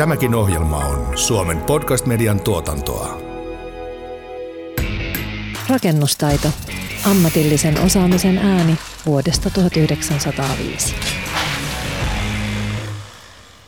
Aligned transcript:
Tämäkin 0.00 0.34
ohjelma 0.34 0.76
on 0.76 1.18
Suomen 1.18 1.58
podcast-median 1.58 2.40
tuotantoa. 2.40 3.20
Rakennustaito. 5.68 6.48
Ammatillisen 7.10 7.80
osaamisen 7.80 8.38
ääni 8.38 8.76
vuodesta 9.06 9.50
1905. 9.50 10.94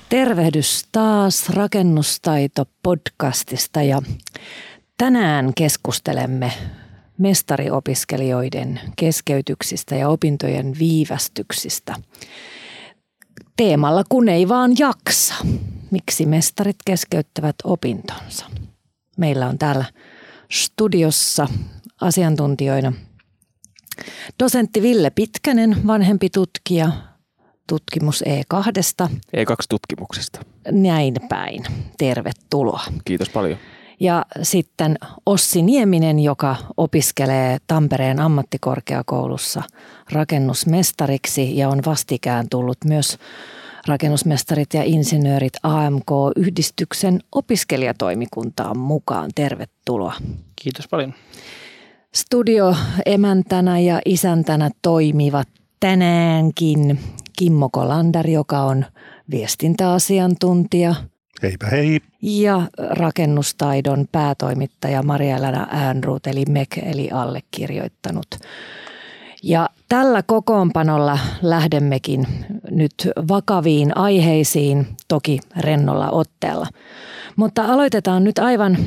Tervehdys 0.09 0.89
taas 0.93 1.48
Rakennustaito 1.48 2.64
podcastista 2.83 3.83
ja 3.83 4.03
tänään 4.99 5.55
keskustelemme 5.55 6.53
mestariopiskelijoiden 7.19 8.80
keskeytyksistä 8.96 9.96
ja 9.96 10.09
opintojen 10.09 10.77
viivästyksistä. 10.79 11.95
Teemalla 13.57 14.05
kun 14.09 14.29
ei 14.29 14.49
vaan 14.49 14.71
jaksa. 14.79 15.35
Miksi 15.93 16.27
mestarit 16.27 16.77
keskeyttävät 16.87 17.57
opintonsa? 17.64 18.46
Meillä 19.19 19.49
on 19.49 19.59
täällä 19.59 19.85
studiossa 20.51 21.49
asiantuntijoina 22.01 22.93
dosentti 24.43 24.82
Ville 24.82 25.11
Pitkänen, 25.11 25.87
vanhempi 25.87 26.31
tutkija, 26.31 26.93
tutkimus 27.68 28.25
E2. 28.29 29.09
E2-tutkimuksesta. 29.37 30.41
Näin 30.71 31.15
päin. 31.29 31.65
Tervetuloa. 31.99 32.83
Kiitos 33.05 33.29
paljon. 33.29 33.59
Ja 34.01 34.27
sitten 34.43 34.97
Ossi 35.27 35.62
Nieminen, 35.62 36.19
joka 36.19 36.56
opiskelee 36.77 37.59
Tampereen 37.67 38.20
ammattikorkeakoulussa 38.20 39.62
rakennusmestariksi 40.12 41.56
ja 41.56 41.69
on 41.69 41.81
vastikään 41.87 42.48
tullut 42.51 42.79
myös 42.84 43.19
rakennusmestarit 43.86 44.75
ja 44.75 44.83
insinöörit 44.84 45.53
AMK-yhdistyksen 45.62 47.20
opiskelijatoimikuntaan 47.33 48.79
mukaan. 48.79 49.31
Tervetuloa. 49.34 50.15
Kiitos 50.56 50.89
paljon. 50.89 51.15
Studioemäntänä 52.15 53.79
ja 53.79 54.01
isäntänä 54.05 54.71
toimivat 54.83 55.48
tänäänkin 55.81 57.01
Kimmo 57.39 57.69
Kolander, 57.73 58.31
joka 58.31 58.61
on 58.61 58.84
viestintäasiantuntija. 59.31 60.95
Heipä 61.43 61.67
hei. 61.67 62.01
Ja 62.23 62.62
rakennustaidon 62.77 64.06
päätoimittaja 64.12 65.03
Maria-Elena 65.03 65.67
Äänruut, 65.71 66.27
eli 66.27 66.45
MEK, 66.49 66.78
eli 66.78 67.11
allekirjoittanut. 67.11 68.27
Ja 69.43 69.69
tällä 69.89 70.23
kokoonpanolla 70.23 71.19
lähdemmekin 71.43 72.27
nyt 72.71 72.95
vakaviin 73.29 73.97
aiheisiin, 73.97 74.87
toki 75.09 75.39
rennolla 75.57 76.11
otteella. 76.11 76.67
Mutta 77.37 77.65
aloitetaan 77.65 78.25
nyt 78.25 78.39
aivan 78.39 78.79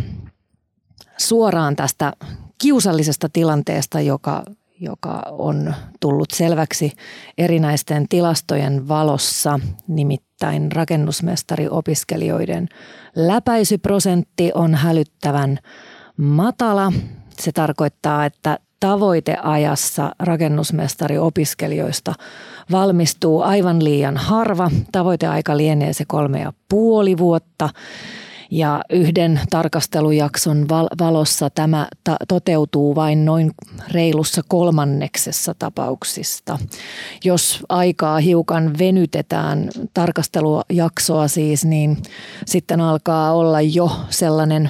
suoraan 1.17 1.75
tästä 1.75 2.13
kiusallisesta 2.57 3.29
tilanteesta, 3.33 4.01
joka, 4.01 4.43
joka 4.79 5.21
on 5.31 5.73
tullut 5.99 6.31
selväksi 6.33 6.91
erinäisten 7.37 8.07
tilastojen 8.09 8.87
valossa, 8.87 9.59
nimittäin 9.87 10.71
rakennusmestariopiskelijoiden 10.71 12.67
läpäisyprosentti 13.15 14.51
on 14.53 14.75
hälyttävän 14.75 15.59
matala. 16.17 16.93
Se 17.39 17.51
tarkoittaa, 17.51 18.25
että 18.25 18.59
tavoiteajassa 18.85 20.11
rakennusmestariopiskelijoista 20.19 22.13
valmistuu 22.71 23.41
aivan 23.41 23.83
liian 23.83 24.17
harva. 24.17 24.71
Tavoiteaika 24.91 25.57
lienee 25.57 25.93
se 25.93 26.03
kolme 26.07 26.39
ja 26.39 26.53
puoli 26.69 27.17
vuotta. 27.17 27.69
Ja 28.51 28.81
yhden 28.89 29.39
tarkastelujakson 29.49 30.69
valossa 30.99 31.49
tämä 31.49 31.87
ta- 32.03 32.17
toteutuu 32.27 32.95
vain 32.95 33.25
noin 33.25 33.51
reilussa 33.91 34.41
kolmanneksessa 34.47 35.53
tapauksista. 35.59 36.59
Jos 37.23 37.63
aikaa 37.69 38.19
hiukan 38.19 38.73
venytetään, 38.79 39.69
tarkastelujaksoa 39.93 41.27
siis, 41.27 41.65
niin 41.65 41.97
sitten 42.45 42.81
alkaa 42.81 43.33
olla 43.33 43.61
jo 43.61 43.91
sellainen 44.09 44.69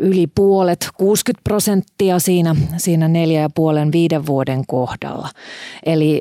yli 0.00 0.26
puolet, 0.26 0.88
60 0.96 1.40
prosenttia 1.44 2.18
siinä, 2.18 2.56
siinä 2.76 3.08
neljä 3.08 3.40
ja 3.40 3.50
puolen 3.54 3.92
viiden 3.92 4.26
vuoden 4.26 4.66
kohdalla. 4.66 5.28
Eli 5.86 6.20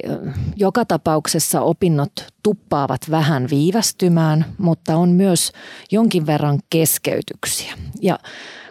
joka 0.56 0.86
tapauksessa 0.86 1.62
opinnot 1.62 2.12
tuppaavat 2.44 3.02
vähän 3.12 3.48
viivästymään, 3.52 4.46
mutta 4.58 4.96
on 4.98 5.10
myös 5.10 5.52
jonkin 5.92 6.26
verran 6.26 6.60
keskeytyksiä. 6.70 7.74
Ja 8.02 8.20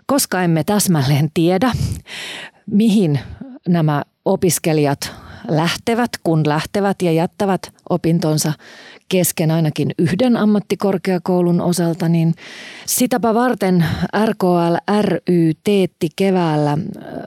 koska 0.07 0.43
emme 0.43 0.65
täsmälleen 0.65 1.31
tiedä, 1.35 1.73
mihin 2.67 3.21
nämä 3.69 4.03
opiskelijat 4.25 5.13
lähtevät, 5.49 6.11
kun 6.23 6.43
lähtevät 6.47 7.03
ja 7.03 7.13
jättävät 7.13 7.73
opintonsa 7.89 8.53
kesken 9.09 9.51
ainakin 9.51 9.91
yhden 9.99 10.37
ammattikorkeakoulun 10.37 11.61
osalta, 11.61 12.09
niin 12.09 12.35
sitäpä 12.87 13.35
varten 13.35 13.85
RKL 14.27 14.93
ry 15.03 15.53
teetti 15.65 16.09
keväällä 16.17 16.73
äh, 16.73 16.79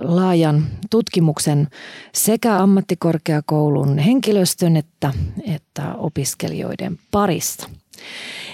laajan 0.02 0.66
tutkimuksen 0.90 1.68
sekä 2.14 2.58
ammattikorkeakoulun 2.58 3.98
henkilöstön 3.98 4.78
että, 4.78 5.14
että 5.54 5.96
opiskelijoiden 5.96 7.00
parissa. 7.12 7.70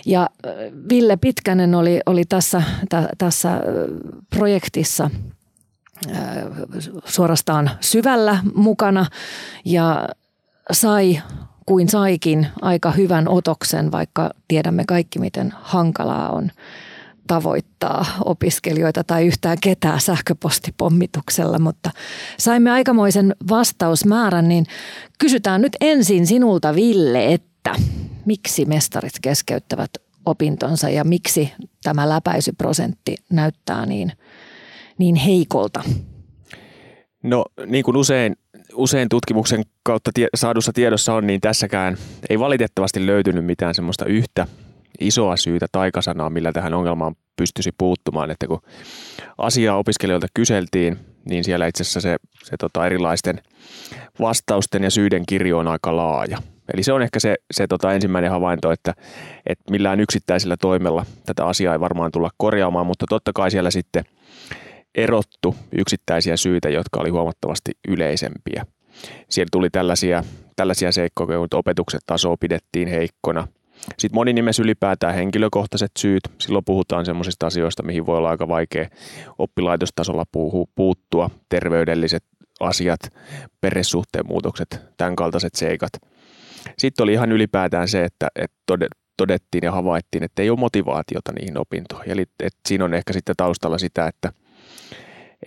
Ja 0.06 0.22
äh, 0.46 0.52
Ville 0.90 1.18
Pitkänen 1.18 1.76
oli, 1.76 2.00
oli 2.06 2.26
tässä, 2.26 2.64
tä, 2.90 3.10
tässä 3.18 3.54
äh, 3.54 3.62
projektissa 4.30 5.10
suorastaan 7.06 7.72
syvällä 7.80 8.38
mukana 8.56 9.06
ja 9.66 10.10
sai 10.72 11.22
kuin 11.66 11.90
saikin 11.90 12.48
aika 12.62 12.92
hyvän 12.92 13.28
otoksen, 13.28 13.92
vaikka 13.92 14.32
tiedämme 14.48 14.84
kaikki, 14.88 15.20
miten 15.20 15.54
hankalaa 15.62 16.30
on 16.30 16.52
tavoittaa 17.28 18.06
opiskelijoita 18.26 19.04
tai 19.04 19.26
yhtään 19.26 19.58
ketään 19.62 20.02
sähköpostipommituksella, 20.02 21.60
mutta 21.60 21.92
saimme 22.38 22.72
aikamoisen 22.72 23.36
vastausmäärän, 23.50 24.48
niin 24.48 24.66
kysytään 25.20 25.62
nyt 25.62 25.76
ensin 25.82 26.28
sinulta 26.28 26.76
Ville, 26.76 27.34
että 27.34 27.76
miksi 28.26 28.66
mestarit 28.66 29.14
keskeyttävät 29.22 29.92
opintonsa 30.26 30.90
ja 30.90 31.04
miksi 31.04 31.54
tämä 31.84 32.10
läpäisyprosentti 32.10 33.16
näyttää 33.30 33.86
niin, 33.86 34.12
niin 34.98 35.16
heikolta? 35.16 35.84
No 37.24 37.46
niin 37.66 37.84
kuin 37.84 37.98
usein 37.98 38.36
usein 38.74 39.10
tutkimuksen 39.10 39.64
kautta 39.84 40.12
tie, 40.14 40.28
saadussa 40.36 40.74
tiedossa 40.74 41.14
on, 41.14 41.28
niin 41.28 41.42
tässäkään 41.42 41.98
ei 42.30 42.40
valitettavasti 42.40 43.06
löytynyt 43.06 43.46
mitään 43.46 43.76
semmoista 43.76 44.06
yhtä 44.06 44.48
isoa 45.00 45.38
syytä 45.38 45.66
taikasanaa, 45.72 46.30
millä 46.30 46.52
tähän 46.52 46.74
ongelmaan 46.74 47.16
pystyisi 47.38 47.72
puuttumaan. 47.78 48.32
Että 48.32 48.48
kun 48.48 48.62
asiaa 49.38 49.78
opiskelijoilta 49.78 50.28
kyseltiin, 50.34 51.00
niin 51.30 51.44
siellä 51.44 51.68
itse 51.68 51.84
asiassa 51.84 52.02
se, 52.02 52.16
se 52.44 52.58
tota 52.60 52.86
erilaisten 52.86 53.42
vastausten 54.20 54.84
ja 54.84 54.92
syiden 54.92 55.24
kirjo 55.28 55.58
on 55.58 55.68
aika 55.68 55.98
laaja. 55.98 56.38
Eli 56.74 56.84
se 56.84 56.94
on 56.94 57.02
ehkä 57.02 57.20
se, 57.20 57.36
se 57.54 57.68
tota 57.68 57.94
ensimmäinen 57.94 58.32
havainto, 58.32 58.72
että, 58.72 58.94
että 59.46 59.72
millään 59.72 60.00
yksittäisellä 60.00 60.58
toimella 60.58 61.06
tätä 61.26 61.46
asiaa 61.46 61.74
ei 61.74 61.80
varmaan 61.80 62.12
tulla 62.12 62.30
korjaamaan, 62.38 62.86
mutta 62.86 63.06
totta 63.10 63.32
kai 63.34 63.52
siellä 63.52 63.72
sitten– 63.72 64.04
erottu 64.96 65.56
yksittäisiä 65.78 66.38
syitä, 66.38 66.70
jotka 66.70 67.00
oli 67.00 67.10
huomattavasti 67.10 67.72
yleisempiä. 67.88 68.66
Siellä 69.30 69.50
tuli 69.52 69.70
tällaisia, 69.70 70.24
tällaisia 70.56 70.92
seikkoja, 70.92 71.38
kun 71.38 71.48
opetukset 71.54 72.02
taso 72.06 72.38
pidettiin 72.38 72.88
heikkona. 72.88 73.48
Sitten 73.98 74.16
moninimessä 74.16 74.64
ylipäätään 74.64 75.16
henkilökohtaiset 75.16 75.92
syyt. 75.98 76.24
Silloin 76.38 76.66
puhutaan 76.66 77.06
sellaisista 77.06 77.48
asioista, 77.48 77.84
mihin 77.84 78.06
voi 78.06 78.18
olla 78.18 78.30
aika 78.30 78.48
vaikea 78.48 78.90
oppilaitostasolla 79.38 80.26
puuttua. 80.76 81.30
Terveydelliset 81.50 82.24
asiat, 82.60 83.00
perhesuhteen 83.62 84.28
muutokset, 84.28 84.82
tämän 84.98 85.16
kaltaiset 85.16 85.56
seikat. 85.56 85.92
Sitten 86.78 87.04
oli 87.04 87.14
ihan 87.14 87.32
ylipäätään 87.32 87.88
se, 87.88 88.04
että, 88.04 88.28
että 88.36 88.58
todettiin 89.18 89.64
ja 89.64 89.72
havaittiin, 89.72 90.24
että 90.24 90.42
ei 90.42 90.50
ole 90.50 90.60
motivaatiota 90.60 91.32
niihin 91.32 91.58
opintoihin. 91.58 92.12
Eli 92.12 92.22
että 92.22 92.60
siinä 92.68 92.86
on 92.86 92.94
ehkä 92.94 93.14
sitten 93.14 93.36
taustalla 93.38 93.78
sitä, 93.78 94.08
että– 94.08 94.32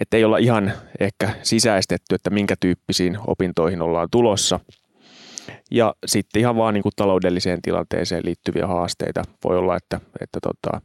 että 0.00 0.16
ei 0.16 0.24
olla 0.24 0.38
ihan 0.38 0.72
ehkä 1.00 1.30
sisäistetty, 1.42 2.14
että 2.14 2.30
minkä 2.30 2.54
tyyppisiin 2.60 3.18
opintoihin 3.26 3.82
ollaan 3.82 4.08
tulossa. 4.10 4.60
Ja 5.70 5.94
sitten 6.06 6.40
ihan 6.40 6.56
vaan 6.56 6.74
niin 6.74 6.82
kuin 6.82 6.92
taloudelliseen 6.96 7.62
tilanteeseen 7.62 8.24
liittyviä 8.24 8.66
haasteita. 8.66 9.22
Voi 9.44 9.58
olla, 9.58 9.76
että, 9.76 10.00
että 10.20 10.38
tota, 10.42 10.80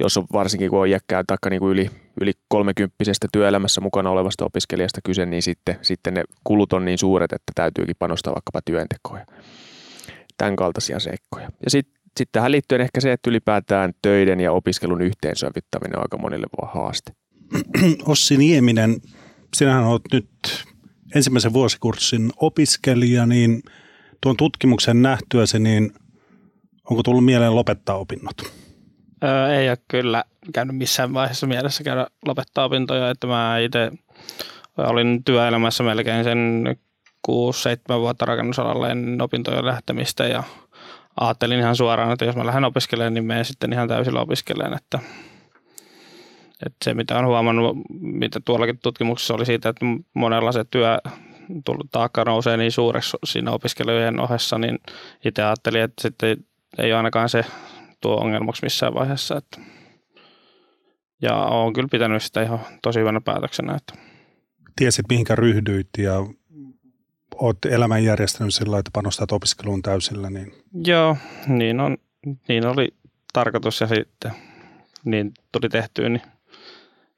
jos 0.00 0.16
on 0.16 0.24
varsinkin 0.32 0.70
kun 0.70 0.80
on 0.80 0.88
iäkkää 0.88 1.24
tai 1.26 1.36
niin 1.50 1.60
kuin 1.60 1.72
yli, 1.72 1.90
yli 2.20 2.32
kolmekymppisestä 2.48 3.28
työelämässä 3.32 3.80
mukana 3.80 4.10
olevasta 4.10 4.44
opiskelijasta 4.44 5.00
kyse, 5.04 5.26
niin 5.26 5.42
sitten, 5.42 5.78
sitten 5.82 6.14
ne 6.14 6.24
kulut 6.44 6.72
on 6.72 6.84
niin 6.84 6.98
suuret, 6.98 7.32
että 7.32 7.52
täytyykin 7.54 7.96
panostaa 7.98 8.34
vaikkapa 8.34 8.60
työntekoja. 8.64 9.26
Tämän 10.38 10.56
kaltaisia 10.56 10.98
seikkoja. 11.00 11.50
Ja 11.64 11.70
sitten 11.70 11.96
sitten 12.06 12.32
tähän 12.32 12.52
liittyen 12.52 12.80
ehkä 12.80 13.00
se, 13.00 13.12
että 13.12 13.30
ylipäätään 13.30 13.92
töiden 14.02 14.40
ja 14.40 14.52
opiskelun 14.52 15.02
yhteensovittaminen 15.02 15.98
on 15.98 16.02
aika 16.02 16.18
monille 16.18 16.46
vaan 16.60 16.74
haaste. 16.74 17.12
Ossi 18.04 18.36
Nieminen, 18.36 18.96
sinähän 19.56 19.84
olet 19.84 20.02
nyt 20.12 20.28
ensimmäisen 21.14 21.52
vuosikurssin 21.52 22.32
opiskelija, 22.36 23.26
niin 23.26 23.62
tuon 24.20 24.36
tutkimuksen 24.36 25.02
nähtyäsi, 25.02 25.58
niin 25.58 25.92
onko 26.90 27.02
tullut 27.02 27.24
mieleen 27.24 27.56
lopettaa 27.56 27.96
opinnot? 27.96 28.36
Öö, 29.24 29.54
ei 29.54 29.68
ole 29.68 29.78
kyllä 29.88 30.24
käynyt 30.54 30.76
missään 30.76 31.14
vaiheessa 31.14 31.46
mielessä 31.46 31.84
käydä 31.84 32.06
lopettaa 32.26 32.64
opintoja, 32.64 33.10
että 33.10 33.26
mä 33.26 33.58
itse 33.58 33.92
olin 34.76 35.24
työelämässä 35.24 35.84
melkein 35.84 36.24
sen 36.24 36.64
6-7 37.30 37.30
vuotta 38.00 38.24
rakennusalalla 38.24 38.90
ennen 38.90 39.22
opintojen 39.22 39.66
lähtemistä 39.66 40.24
ja 40.26 40.42
ajattelin 41.20 41.58
ihan 41.58 41.76
suoraan, 41.76 42.12
että 42.12 42.24
jos 42.24 42.36
mä 42.36 42.46
lähden 42.46 42.64
opiskelemaan, 42.64 43.14
niin 43.14 43.24
menen 43.24 43.44
sitten 43.44 43.72
ihan 43.72 43.88
täysillä 43.88 44.20
opiskelemaan, 44.20 44.76
että, 44.76 44.98
että 46.66 46.76
se 46.84 46.94
mitä 46.94 47.18
on 47.18 47.26
huomannut, 47.26 47.76
mitä 48.00 48.40
tuollakin 48.44 48.78
tutkimuksessa 48.82 49.34
oli 49.34 49.46
siitä, 49.46 49.68
että 49.68 49.86
monella 50.14 50.52
se 50.52 50.64
työ 50.64 50.98
taakka 51.92 52.24
nousee 52.24 52.56
niin 52.56 52.72
suureksi 52.72 53.16
siinä 53.24 53.50
opiskelijoiden 53.50 54.20
ohessa, 54.20 54.58
niin 54.58 54.78
itse 55.24 55.42
ajattelin, 55.42 55.82
että 55.82 56.02
sitten 56.02 56.36
ei 56.78 56.92
ole 56.92 56.96
ainakaan 56.96 57.28
se 57.28 57.44
tuo 58.00 58.16
ongelmaksi 58.16 58.64
missään 58.64 58.94
vaiheessa. 58.94 59.36
Että. 59.36 59.60
Ja 61.22 61.34
olen 61.36 61.72
kyllä 61.72 61.88
pitänyt 61.90 62.22
sitä 62.22 62.42
ihan 62.42 62.60
tosi 62.82 63.00
hyvänä 63.00 63.20
päätöksenä. 63.20 63.74
Että. 63.74 63.94
Tiesit, 64.76 65.06
mihinkä 65.08 65.34
ryhdyit 65.34 65.88
ja 65.98 66.14
olet 67.34 67.58
elämän 67.70 68.04
järjestänyt 68.04 68.54
sillä 68.54 68.78
että 68.78 68.90
panostat 68.92 69.32
opiskeluun 69.32 69.82
täysillä. 69.82 70.30
Niin... 70.30 70.52
Joo, 70.86 71.16
niin, 71.46 71.80
on, 71.80 71.98
niin 72.48 72.66
oli 72.66 72.94
tarkoitus 73.32 73.80
ja 73.80 73.86
sitten 73.86 74.32
niin 75.04 75.32
tuli 75.52 75.68
tehtyä, 75.68 76.08
niin 76.08 76.22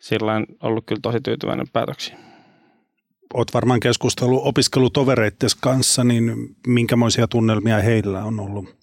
sillä 0.01 0.35
on 0.35 0.47
ollut 0.63 0.87
kyllä 0.87 1.01
tosi 1.03 1.21
tyytyväinen 1.21 1.67
päätöksiin. 1.73 2.19
Olet 3.35 3.55
varmaan 3.55 3.81
keskustellut 3.81 4.43
opiskelutovereittes 4.45 5.55
kanssa, 5.55 6.05
niin 6.05 6.57
minkämoisia 6.67 7.29
tunnelmia 7.29 7.79
heillä 7.79 8.25
on 8.25 8.41
ollut? 8.41 8.79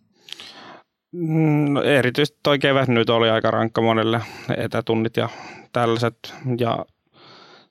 Mm, 1.11 1.73
no, 1.73 1.81
erityisesti 1.81 2.39
toi 2.43 2.59
kevät 2.59 2.87
nyt 2.87 3.09
oli 3.09 3.29
aika 3.29 3.51
rankka 3.51 3.81
monelle 3.81 4.21
etätunnit 4.57 5.17
ja 5.17 5.29
tällaiset. 5.73 6.33
Ja 6.59 6.85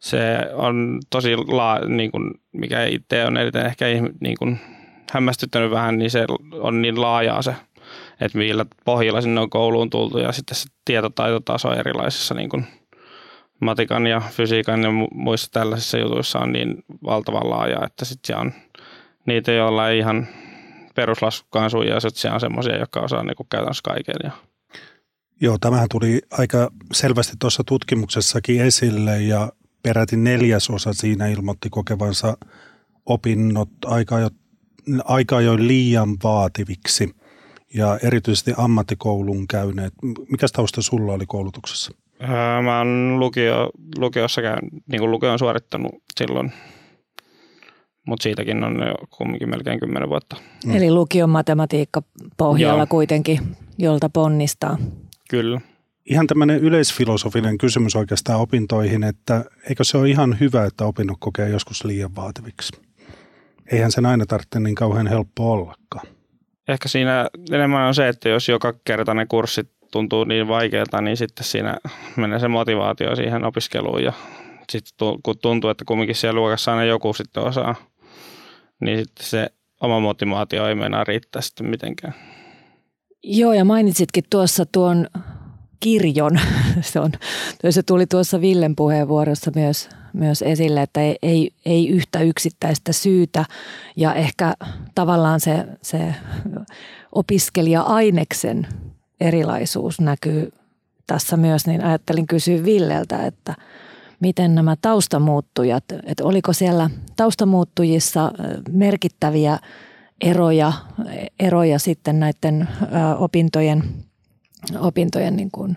se 0.00 0.38
on 0.52 1.00
tosi, 1.10 1.36
laa, 1.36 1.88
niin 1.88 2.10
kuin, 2.10 2.30
mikä 2.52 2.84
itse 2.84 3.26
on 3.26 3.36
eniten 3.36 3.66
ehkä 3.66 3.86
niin 4.20 4.36
kuin, 4.38 4.60
hämmästyttänyt 5.12 5.70
vähän, 5.70 5.98
niin 5.98 6.10
se 6.10 6.26
on 6.52 6.82
niin 6.82 7.00
laajaa 7.00 7.42
se, 7.42 7.54
että 8.20 8.38
millä 8.38 8.66
pohjilla 8.84 9.20
sinne 9.20 9.40
on 9.40 9.50
kouluun 9.50 9.90
tultu 9.90 10.18
ja 10.18 10.32
sitten 10.32 10.56
se 10.56 10.68
tietotaitotaso 10.84 11.72
erilaisissa 11.72 12.34
niin 12.34 12.48
kuin, 12.48 12.66
matikan 13.64 14.06
ja 14.06 14.22
fysiikan 14.30 14.82
ja 14.82 14.88
muissa 15.14 15.50
tällaisissa 15.50 15.98
jutuissa 15.98 16.38
on 16.38 16.52
niin 16.52 16.84
valtavan 17.04 17.50
laaja, 17.50 17.84
että 17.86 18.04
sitten 18.04 18.36
on 18.36 18.52
niitä, 19.26 19.52
joilla 19.52 19.88
ei 19.88 19.98
ihan 19.98 20.28
peruslaskukaan 20.94 21.70
sun 21.70 21.86
ja 21.86 22.00
sitten 22.00 22.32
on 22.32 22.40
semmoisia, 22.40 22.78
jotka 22.78 23.00
osaa 23.00 23.22
niin 23.22 23.36
kuin 23.36 23.46
käytännössä 23.50 23.82
kaiken. 23.84 24.14
Ja. 24.24 24.30
Joo, 25.40 25.58
tämähän 25.60 25.88
tuli 25.90 26.20
aika 26.30 26.70
selvästi 26.92 27.36
tuossa 27.38 27.64
tutkimuksessakin 27.64 28.60
esille 28.60 29.22
ja 29.22 29.52
peräti 29.82 30.16
neljäsosa 30.16 30.92
siinä 30.92 31.26
ilmoitti 31.26 31.70
kokevansa 31.70 32.36
opinnot 33.06 33.68
aika 33.86 34.18
jo, 34.18 34.30
aika 35.04 35.40
jo 35.40 35.56
liian 35.56 36.16
vaativiksi 36.22 37.16
ja 37.74 37.98
erityisesti 38.02 38.52
ammattikoulun 38.56 39.48
käyneet. 39.48 39.92
Mikä 40.28 40.46
tausta 40.52 40.82
sulla 40.82 41.12
oli 41.12 41.26
koulutuksessa? 41.26 41.92
Mä 42.62 42.78
oon 42.78 43.20
lukio, 43.20 43.70
lukiossa 43.98 44.42
käyn, 44.42 44.68
niin 44.88 45.00
kuin 45.00 45.10
lukio 45.10 45.32
on 45.32 45.38
suorittanut 45.38 45.92
silloin 46.18 46.52
mutta 48.06 48.22
siitäkin 48.22 48.64
on 48.64 48.78
jo 48.86 48.94
kumminkin 49.10 49.50
melkein 49.50 49.80
kymmenen 49.80 50.08
vuotta. 50.08 50.36
Mm. 50.66 50.76
Eli 50.76 50.90
lukion 50.90 51.30
matematiikka 51.30 52.02
pohjalla 52.36 52.82
Joo. 52.82 52.86
kuitenkin, 52.86 53.38
jolta 53.78 54.08
ponnistaa. 54.08 54.78
Kyllä. 55.30 55.60
Ihan 56.10 56.26
tämmöinen 56.26 56.60
yleisfilosofinen 56.60 57.58
kysymys 57.58 57.96
oikeastaan 57.96 58.40
opintoihin, 58.40 59.04
että 59.04 59.44
eikö 59.68 59.84
se 59.84 59.98
ole 59.98 60.08
ihan 60.08 60.36
hyvä, 60.40 60.64
että 60.64 60.84
opinnot 60.84 61.16
kokee 61.20 61.48
joskus 61.48 61.84
liian 61.84 62.16
vaativiksi? 62.16 62.72
Eihän 63.72 63.92
sen 63.92 64.06
aina 64.06 64.26
tarvitse 64.26 64.60
niin 64.60 64.74
kauhean 64.74 65.06
helppo 65.06 65.52
ollakaan. 65.52 66.06
Ehkä 66.68 66.88
siinä 66.88 67.30
enemmän 67.50 67.86
on 67.86 67.94
se, 67.94 68.08
että 68.08 68.28
jos 68.28 68.48
joka 68.48 68.74
kerta 68.84 69.14
ne 69.14 69.26
kurssit 69.26 69.70
tuntuu 69.94 70.24
niin 70.24 70.48
vaikealta, 70.48 71.00
niin 71.00 71.16
sitten 71.16 71.44
siinä 71.44 71.76
menee 72.16 72.38
se 72.38 72.48
motivaatio 72.48 73.16
siihen 73.16 73.44
opiskeluun 73.44 74.04
ja 74.04 74.12
sitten 74.70 75.08
kun 75.22 75.38
tuntuu, 75.42 75.70
että 75.70 75.84
kumminkin 75.84 76.16
siellä 76.16 76.40
luokassa 76.40 76.70
aina 76.70 76.84
joku 76.84 77.12
sitten 77.12 77.42
osaa– 77.42 77.74
niin 78.80 78.98
sitten 78.98 79.26
se 79.26 79.50
oma 79.80 80.00
motivaatio 80.00 80.68
ei 80.68 80.74
meinaa 80.74 81.04
riittää 81.04 81.42
sitten 81.42 81.66
mitenkään. 81.66 82.14
Joo, 83.22 83.52
ja 83.52 83.64
mainitsitkin 83.64 84.24
tuossa 84.30 84.66
tuon 84.66 85.06
kirjon. 85.80 86.40
Se, 86.80 87.00
on, 87.00 87.12
se 87.70 87.82
tuli 87.82 88.06
tuossa 88.06 88.40
Villen 88.40 88.76
puheenvuorossa 88.76 89.50
myös, 89.54 89.88
myös 90.12 90.42
esille, 90.42 90.82
että 90.82 91.00
ei, 91.00 91.16
ei, 91.22 91.50
ei 91.66 91.88
yhtä 91.88 92.20
yksittäistä 92.20 92.92
syytä 92.92 93.44
ja 93.96 94.14
ehkä 94.14 94.54
tavallaan 94.94 95.40
se, 95.40 95.64
se 95.82 96.14
opiskelija-aineksen 97.12 98.66
erilaisuus 99.20 100.00
näkyy 100.00 100.52
tässä 101.06 101.36
myös, 101.36 101.66
niin 101.66 101.84
ajattelin 101.84 102.26
kysyä 102.26 102.64
Villeltä, 102.64 103.26
että– 103.26 103.54
miten 104.24 104.54
nämä 104.54 104.76
taustamuuttujat, 104.82 105.84
että 106.06 106.24
oliko 106.24 106.52
siellä 106.52 106.90
taustamuuttujissa 107.16 108.32
merkittäviä 108.70 109.58
eroja, 110.20 110.72
eroja 111.40 111.78
sitten 111.78 112.20
näiden 112.20 112.68
opintojen, 113.18 113.84
opintojen 114.78 115.36
niin 115.36 115.50
kuin, 115.50 115.76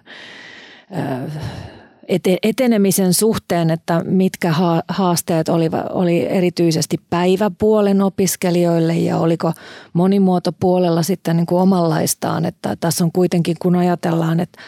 etenemisen 2.43 3.13
suhteen, 3.13 3.69
että 3.69 4.01
mitkä 4.05 4.53
haasteet 4.87 5.49
oli, 5.49 5.69
oli 5.89 6.27
erityisesti 6.29 6.97
päiväpuolen 7.09 8.01
opiskelijoille 8.01 8.95
ja 8.95 9.17
oliko 9.17 9.51
monimuotopuolella 9.93 11.03
sitten 11.03 11.37
niin 11.37 11.45
kuin 11.45 11.61
omanlaistaan, 11.61 12.45
että 12.45 12.75
tässä 12.75 13.03
on 13.03 13.11
kuitenkin 13.11 13.55
kun 13.61 13.75
ajatellaan, 13.75 14.39
että 14.39 14.61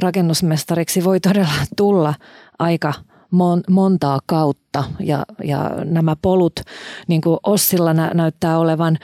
rakennusmestariksi 0.00 1.04
voi 1.04 1.20
todella 1.20 1.66
tulla 1.76 2.14
aika– 2.58 2.92
mon, 3.30 3.62
montaa 3.70 4.20
kautta 4.26 4.84
ja, 5.00 5.24
ja 5.44 5.70
nämä 5.84 6.16
polut, 6.22 6.60
niin 7.08 7.20
kuin 7.20 7.38
Ossilla 7.42 7.94
nä, 7.94 8.10
näyttää 8.14 8.58
olevan 8.58 8.98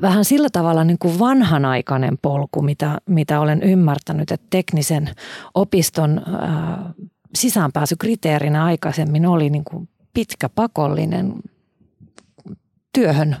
vähän 0.00 0.24
sillä 0.24 0.48
tavalla 0.52 0.84
niin 0.84 0.98
kuin 0.98 1.18
vanhanaikainen 1.18 2.18
polku, 2.22 2.62
mitä, 2.62 2.98
mitä 3.06 3.40
olen 3.40 3.62
ymmärtänyt, 3.62 4.30
että 4.30 4.46
teknisen 4.50 5.10
opiston 5.54 6.22
ää, 6.40 6.92
sisäänpääsykriteerinä 7.34 8.64
aikaisemmin 8.64 9.26
oli 9.26 9.50
niin 9.50 9.64
kuin 9.64 9.88
pitkä 10.14 10.48
pakollinen 10.48 11.34
työhön 12.92 13.36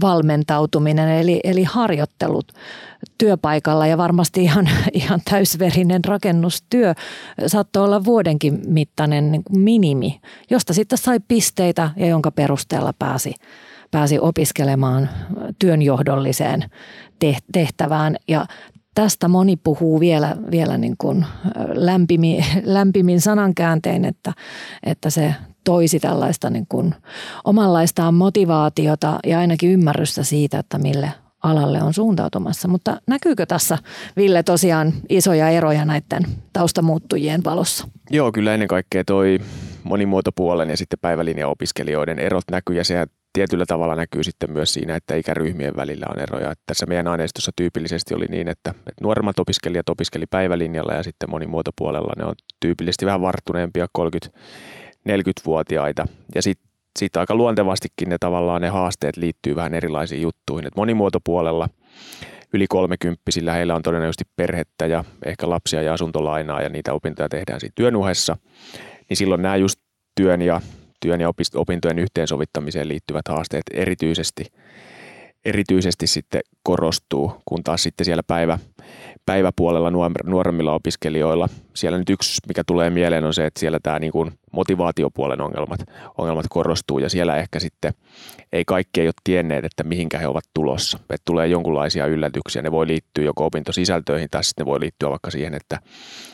valmentautuminen, 0.00 1.08
eli, 1.08 1.40
eli 1.44 1.64
harjoittelut 1.64 2.52
työpaikalla 3.18 3.86
ja 3.86 3.98
varmasti 3.98 4.42
ihan, 4.42 4.68
ihan 4.92 5.20
täysverinen 5.30 6.04
rakennustyö 6.04 6.94
saattoi 7.46 7.84
olla 7.84 8.04
vuodenkin 8.04 8.60
mittainen 8.66 9.32
niin 9.32 9.44
kuin 9.44 9.58
minimi, 9.58 10.20
josta 10.50 10.74
sitten 10.74 10.98
sai 10.98 11.20
pisteitä 11.28 11.90
ja 11.96 12.06
jonka 12.06 12.30
perusteella 12.30 12.92
pääsi, 12.98 13.34
pääsi 13.90 14.18
opiskelemaan 14.18 15.08
työnjohdolliseen 15.58 16.64
tehtävään. 17.52 18.16
Ja 18.28 18.46
tästä 18.94 19.28
moni 19.28 19.56
puhuu 19.56 20.00
vielä, 20.00 20.36
vielä 20.50 20.78
niin 20.78 20.94
kuin 20.98 21.26
lämpimin, 21.72 22.44
lämpimin 22.64 23.20
sanankääntein, 23.20 24.04
että, 24.04 24.32
että 24.82 25.10
se 25.10 25.34
toisi 25.64 26.00
tällaista 26.00 26.50
niin 26.50 26.66
kuin 26.68 26.94
omanlaistaan 27.44 28.14
motivaatiota 28.14 29.18
ja 29.26 29.38
ainakin 29.38 29.70
ymmärrystä 29.70 30.22
siitä, 30.22 30.58
että 30.58 30.78
mille 30.78 31.12
alalle 31.42 31.82
on 31.82 31.94
suuntautumassa. 31.94 32.68
Mutta 32.68 33.00
näkyykö 33.06 33.46
tässä, 33.46 33.78
Ville, 34.16 34.42
tosiaan 34.42 34.92
isoja 35.08 35.48
eroja 35.48 35.84
näiden 35.84 36.22
taustamuuttujien 36.52 37.44
valossa? 37.44 37.88
Joo, 38.10 38.32
kyllä 38.32 38.54
ennen 38.54 38.68
kaikkea 38.68 39.04
toi 39.04 39.38
monimuotopuolen 39.82 40.70
ja 40.70 40.76
sitten 40.76 40.98
päivälinjan 41.02 41.50
opiskelijoiden 41.50 42.18
erot 42.18 42.44
näkyy 42.50 42.76
ja 42.76 42.84
se 42.84 43.06
tietyllä 43.34 43.66
tavalla 43.66 43.94
näkyy 43.94 44.22
sitten 44.22 44.52
myös 44.52 44.72
siinä, 44.72 44.96
että 44.96 45.14
ikäryhmien 45.14 45.76
välillä 45.76 46.06
on 46.10 46.20
eroja. 46.20 46.50
Että 46.50 46.62
tässä 46.66 46.86
meidän 46.86 47.08
aineistossa 47.08 47.52
tyypillisesti 47.56 48.14
oli 48.14 48.26
niin, 48.28 48.48
että, 48.48 48.74
nuoremmat 49.00 49.38
opiskelijat 49.38 49.88
opiskeli 49.88 50.26
päivälinjalla 50.26 50.94
ja 50.94 51.02
sitten 51.02 51.30
monimuotopuolella 51.30 52.12
ne 52.16 52.24
on 52.24 52.34
tyypillisesti 52.60 53.06
vähän 53.06 53.20
varttuneempia 53.20 53.86
30-40-vuotiaita. 53.98 56.06
Ja 56.34 56.42
sitten 56.42 56.74
sitten 56.98 57.20
aika 57.20 57.34
luontevastikin 57.34 58.08
ne 58.08 58.16
tavallaan 58.20 58.62
ne 58.62 58.68
haasteet 58.68 59.16
liittyy 59.16 59.56
vähän 59.56 59.74
erilaisiin 59.74 60.22
juttuihin. 60.22 60.66
Et 60.66 60.76
monimuotopuolella 60.76 61.68
yli 62.52 62.66
kolmekymppisillä, 62.68 63.52
heillä 63.52 63.74
on 63.74 63.82
todennäköisesti 63.82 64.24
perhettä 64.36 64.86
ja 64.86 65.04
ehkä 65.24 65.50
lapsia 65.50 65.82
ja 65.82 65.94
asuntolainaa 65.94 66.62
ja 66.62 66.68
niitä 66.68 66.92
opintoja 66.92 67.28
tehdään 67.28 67.60
siinä 67.60 67.72
työn 67.74 67.96
uhessa, 67.96 68.36
niin 69.08 69.16
silloin 69.16 69.42
nämä 69.42 69.56
just 69.56 69.80
työn 70.14 70.42
ja, 70.42 70.60
työn 71.04 71.20
ja 71.20 71.32
opintojen 71.54 71.98
yhteensovittamiseen 71.98 72.88
liittyvät 72.88 73.28
haasteet 73.28 73.62
erityisesti– 73.72 74.44
erityisesti 75.44 76.06
sitten 76.06 76.40
korostuu, 76.62 77.32
kun 77.44 77.64
taas 77.64 77.82
sitten 77.82 78.04
siellä 78.04 78.22
päivä, 78.22 78.58
päiväpuolella 79.26 79.90
nuoremmilla 80.24 80.74
opiskelijoilla, 80.74 81.48
siellä 81.74 81.98
nyt 81.98 82.10
yksi, 82.10 82.40
mikä 82.48 82.62
tulee 82.66 82.90
mieleen 82.90 83.24
on 83.24 83.34
se, 83.34 83.46
että 83.46 83.60
siellä 83.60 83.78
tämä 83.82 83.98
niin 83.98 84.12
kuin 84.12 84.32
motivaatiopuolen 84.52 85.40
ongelmat, 85.40 85.80
ongelmat 86.18 86.46
korostuu 86.50 86.98
ja 86.98 87.08
siellä 87.08 87.36
ehkä 87.36 87.60
sitten 87.60 87.94
ei 88.52 88.64
kaikki 88.64 89.00
ei 89.00 89.06
ole 89.06 89.14
tienneet, 89.24 89.64
että 89.64 89.84
mihinkä 89.84 90.18
he 90.18 90.26
ovat 90.26 90.44
tulossa. 90.54 90.98
Että 91.02 91.24
tulee 91.24 91.46
jonkunlaisia 91.46 92.06
yllätyksiä, 92.06 92.62
ne 92.62 92.72
voi 92.72 92.86
liittyä 92.86 93.24
joko 93.24 93.46
opintosisältöihin 93.46 94.28
tai 94.30 94.44
sitten 94.44 94.64
ne 94.64 94.70
voi 94.70 94.80
liittyä 94.80 95.10
vaikka 95.10 95.30
siihen, 95.30 95.54
että, 95.54 95.78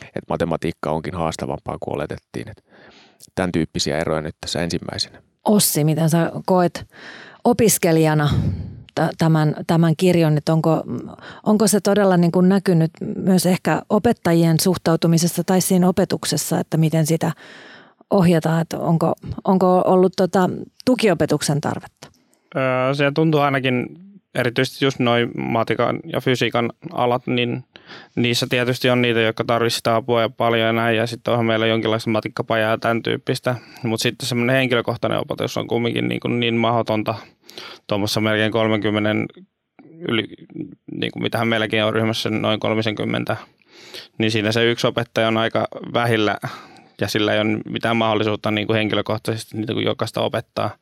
että 0.05 0.29
matematiikka 0.29 0.91
onkin 0.91 1.13
haastavampaa 1.13 1.77
kuin 1.79 1.95
oletettiin. 1.95 2.49
Että 2.49 2.63
tämän 3.35 3.51
tyyppisiä 3.51 3.97
eroja 3.97 4.21
nyt 4.21 4.35
tässä 4.41 4.61
ensimmäisenä. 4.61 5.21
Ossi, 5.45 5.83
miten 5.83 6.09
sä 6.09 6.31
koet 6.45 6.87
opiskelijana 7.43 8.29
tämän, 9.17 9.55
tämän 9.67 9.93
kirjon, 9.97 10.37
että 10.37 10.53
onko, 10.53 10.83
onko 11.43 11.67
se 11.67 11.79
todella 11.79 12.17
niin 12.17 12.31
kuin 12.31 12.49
näkynyt 12.49 12.91
myös 13.15 13.45
ehkä 13.45 13.81
opettajien 13.89 14.59
suhtautumisessa 14.59 15.43
tai 15.43 15.61
siinä 15.61 15.87
opetuksessa, 15.87 16.59
että 16.59 16.77
miten 16.77 17.05
sitä 17.05 17.31
ohjataan, 18.09 18.61
että 18.61 18.79
onko, 18.79 19.13
onko 19.43 19.81
ollut 19.85 20.13
tota 20.17 20.49
tukiopetuksen 20.85 21.61
tarvetta? 21.61 22.07
Se 22.93 23.11
tuntuu 23.15 23.39
ainakin 23.39 23.87
erityisesti 24.35 24.85
just 24.85 24.99
noin 24.99 25.31
matikan 25.37 25.99
ja 26.13 26.21
fysiikan 26.21 26.69
alat, 26.91 27.27
niin 27.27 27.63
niissä 28.15 28.47
tietysti 28.49 28.89
on 28.89 29.01
niitä, 29.01 29.21
jotka 29.21 29.43
tarvitsevat 29.43 29.97
apua 29.97 30.21
ja 30.21 30.29
paljon 30.29 30.67
ja 30.67 30.73
näin, 30.73 30.97
ja 30.97 31.07
sitten 31.07 31.31
onhan 31.31 31.45
meillä 31.45 31.67
jonkinlaista 31.67 32.09
matikkapajaa 32.09 32.71
ja 32.71 32.77
tämän 32.77 33.03
tyyppistä. 33.03 33.55
Mutta 33.83 34.03
sitten 34.03 34.27
semmoinen 34.27 34.55
henkilökohtainen 34.55 35.19
opetus 35.19 35.57
on 35.57 35.67
kumminkin 35.67 36.07
niin, 36.07 36.19
kuin 36.19 36.39
niin 36.39 36.55
mahdotonta 36.55 37.15
tuommoissa 37.87 38.21
melkein 38.21 38.51
30, 38.51 39.09
yli, 40.07 40.27
niin 40.91 41.11
kuin 41.11 41.23
mitähän 41.23 41.47
meilläkin 41.47 41.83
on 41.83 41.93
ryhmässä 41.93 42.29
noin 42.29 42.59
30, 42.59 43.37
niin 44.17 44.31
siinä 44.31 44.51
se 44.51 44.71
yksi 44.71 44.87
opettaja 44.87 45.27
on 45.27 45.37
aika 45.37 45.67
vähillä 45.93 46.37
ja 47.01 47.07
sillä 47.07 47.33
ei 47.33 47.39
ole 47.39 47.59
mitään 47.69 47.97
mahdollisuutta 47.97 48.51
niin 48.51 48.67
kuin 48.67 48.77
henkilökohtaisesti 48.77 49.57
niitä 49.57 49.73
kuin 49.73 49.85
jokaista 49.85 50.21
opettaa. 50.21 50.75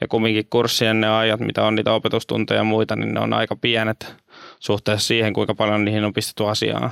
Ja 0.00 0.08
kumminkin 0.08 0.46
kurssien 0.50 1.00
ne 1.00 1.08
ajat, 1.08 1.40
mitä 1.40 1.64
on 1.64 1.74
niitä 1.74 1.92
opetustunteja 1.92 2.60
ja 2.60 2.64
muita, 2.64 2.96
niin 2.96 3.14
ne 3.14 3.20
on 3.20 3.32
aika 3.32 3.56
pienet 3.56 4.14
suhteessa 4.60 5.06
siihen, 5.06 5.32
kuinka 5.32 5.54
paljon 5.54 5.84
niihin 5.84 6.04
on 6.04 6.12
pistetty 6.12 6.48
asiaa. 6.48 6.90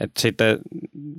Et 0.00 0.10
sitten 0.18 0.58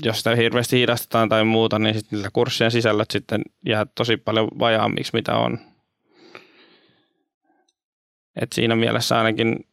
jos 0.04 0.18
sitä 0.18 0.36
hirveästi 0.36 0.80
hidastetaan 0.80 1.30
tai 1.30 1.44
muuta, 1.44 1.80
niin 1.80 1.96
sitten 1.96 2.18
niillä 2.18 2.30
kurssien 2.34 2.72
sisällöt 2.72 3.12
sitten 3.12 3.42
jää 3.66 3.86
tosi 3.96 4.18
paljon 4.18 4.48
vajaammiksi, 4.60 5.12
mitä 5.14 5.36
on. 5.36 5.60
Et 8.42 8.54
siinä 8.54 8.76
mielessä 8.76 9.18
ainakin 9.18 9.66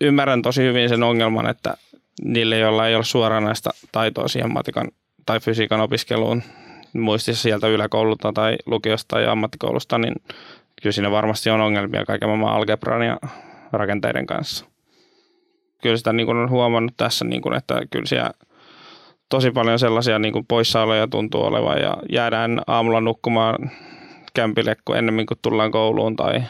ymmärrän 0.00 0.42
tosi 0.42 0.62
hyvin 0.62 0.88
sen 0.88 1.02
ongelman, 1.02 1.50
että 1.50 1.76
niille, 2.24 2.58
joilla 2.58 2.88
ei 2.88 2.94
ole 2.94 3.04
suoranaista 3.04 3.70
taitoa 3.92 4.28
siihen 4.28 4.52
matikan 4.52 4.88
tai 5.28 5.40
fysiikan 5.40 5.80
opiskeluun 5.80 6.42
muistissa 6.92 7.42
sieltä 7.42 7.68
yläkoululta 7.68 8.32
tai 8.32 8.56
lukiosta 8.66 9.08
tai 9.08 9.26
ammattikoulusta, 9.26 9.98
niin 9.98 10.14
kyllä 10.82 10.92
siinä 10.92 11.10
varmasti 11.10 11.50
on 11.50 11.60
ongelmia 11.60 12.04
kaiken 12.04 12.28
maailman 12.28 12.54
algebran 12.54 13.02
ja 13.02 13.18
rakenteiden 13.72 14.26
kanssa. 14.26 14.66
Kyllä 15.82 15.96
sitä 15.96 16.12
niin 16.12 16.26
kuin 16.26 16.38
on 16.38 16.50
huomannut 16.50 16.94
tässä, 16.96 17.24
niin 17.24 17.42
kuin, 17.42 17.54
että 17.54 17.82
kyllä 17.90 18.06
siellä 18.06 18.30
tosi 19.28 19.50
paljon 19.50 19.78
sellaisia 19.78 20.18
niin 20.18 20.32
kuin 20.32 20.46
poissaoloja 20.46 21.08
tuntuu 21.08 21.44
olevan 21.44 21.80
ja 21.80 21.96
jäädään 22.12 22.60
aamulla 22.66 23.00
nukkumaan 23.00 23.70
kämpille 24.34 24.76
kun 24.84 24.96
ennemmin 24.96 25.26
kuin 25.26 25.38
tullaan 25.42 25.70
kouluun 25.70 26.16
tai 26.16 26.42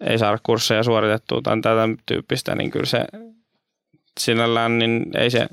ei 0.00 0.18
saada 0.18 0.38
kursseja 0.42 0.82
suoritettua 0.82 1.40
tai 1.42 1.60
tätä 1.60 1.88
tyyppistä, 2.06 2.54
niin 2.54 2.70
kyllä 2.70 2.86
se 2.86 3.04
sinällään 4.20 4.78
niin 4.78 5.06
ei 5.14 5.30
se 5.30 5.48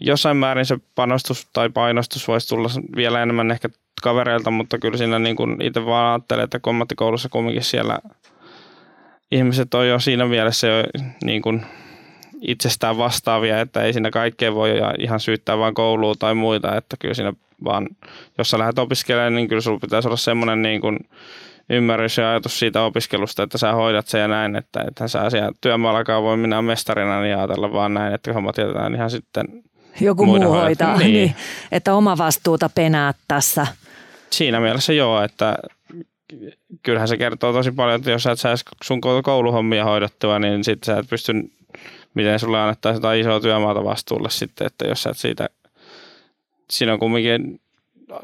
jossain 0.00 0.36
määrin 0.36 0.66
se 0.66 0.78
panostus 0.94 1.48
tai 1.52 1.70
painostus 1.70 2.28
voisi 2.28 2.48
tulla 2.48 2.68
vielä 2.96 3.22
enemmän 3.22 3.50
ehkä 3.50 3.68
kavereilta, 4.02 4.50
mutta 4.50 4.78
kyllä 4.78 4.98
siinä 4.98 5.18
niin 5.18 5.36
kuin 5.36 5.62
itse 5.62 5.86
vaan 5.86 6.12
ajattelee, 6.12 6.44
että 6.44 6.60
kommattikoulussa 6.60 7.28
kumminkin 7.28 7.62
siellä 7.62 7.98
ihmiset 9.30 9.74
on 9.74 9.88
jo 9.88 9.98
siinä 9.98 10.26
mielessä 10.26 10.66
jo 10.66 10.84
niin 11.24 11.42
kuin 11.42 11.66
itsestään 12.40 12.98
vastaavia, 12.98 13.60
että 13.60 13.82
ei 13.82 13.92
siinä 13.92 14.10
kaikkea 14.10 14.54
voi 14.54 14.74
ihan 14.98 15.20
syyttää 15.20 15.58
vaan 15.58 15.74
kouluun 15.74 16.16
tai 16.18 16.34
muita, 16.34 16.76
että 16.76 16.96
kyllä 16.98 17.14
siinä 17.14 17.32
vaan, 17.64 17.88
jos 18.38 18.50
sä 18.50 18.58
lähdet 18.58 18.78
opiskelemaan, 18.78 19.34
niin 19.34 19.48
kyllä 19.48 19.60
sulla 19.60 19.78
pitäisi 19.78 20.08
olla 20.08 20.16
semmoinen 20.16 20.62
niin 20.62 20.80
kuin 20.80 20.98
ymmärrys 21.70 22.18
ja 22.18 22.30
ajatus 22.30 22.58
siitä 22.58 22.82
opiskelusta, 22.82 23.42
että 23.42 23.58
sä 23.58 23.72
hoidat 23.72 24.06
sen 24.06 24.20
ja 24.20 24.28
näin, 24.28 24.56
että 24.56 24.84
että 24.88 25.08
sä 25.08 25.30
siellä 25.30 25.52
työmaallakaan 25.60 26.22
voi 26.22 26.36
minä 26.36 26.62
mestarina 26.62 27.20
niin 27.20 27.36
ajatella 27.36 27.72
vaan 27.72 27.94
näin, 27.94 28.14
että 28.14 28.32
hommat 28.32 28.58
jätetään 28.58 28.94
ihan 28.94 29.10
sitten 29.10 29.46
Joku 30.00 30.26
muu 30.26 30.50
hoitaa, 30.50 30.96
niin. 30.96 31.12
niin. 31.12 31.34
että 31.72 31.94
oma 31.94 32.18
vastuuta 32.18 32.70
penää 32.74 33.14
tässä. 33.28 33.66
Siinä 34.30 34.60
mielessä 34.60 34.92
joo, 34.92 35.22
että 35.22 35.58
kyllähän 36.82 37.08
se 37.08 37.16
kertoo 37.16 37.52
tosi 37.52 37.72
paljon, 37.72 37.96
että 37.96 38.10
jos 38.10 38.22
sä 38.22 38.32
et 38.32 38.40
saisi 38.40 38.64
sun 38.84 39.00
kouluhommia 39.22 39.84
hoidettua, 39.84 40.38
niin 40.38 40.64
sitten 40.64 40.86
sä 40.86 41.00
et 41.00 41.08
pysty, 41.10 41.32
miten 42.14 42.38
sulle 42.38 42.60
annettaisiin 42.60 42.96
jotain 42.98 43.20
isoa 43.20 43.40
työmaata 43.40 43.84
vastuulle 43.84 44.30
sitten, 44.30 44.66
että 44.66 44.86
jos 44.86 45.02
sä 45.02 45.10
et 45.10 45.16
siitä, 45.16 45.48
siinä 46.70 46.92
on 46.92 46.98
kumminkin 46.98 47.60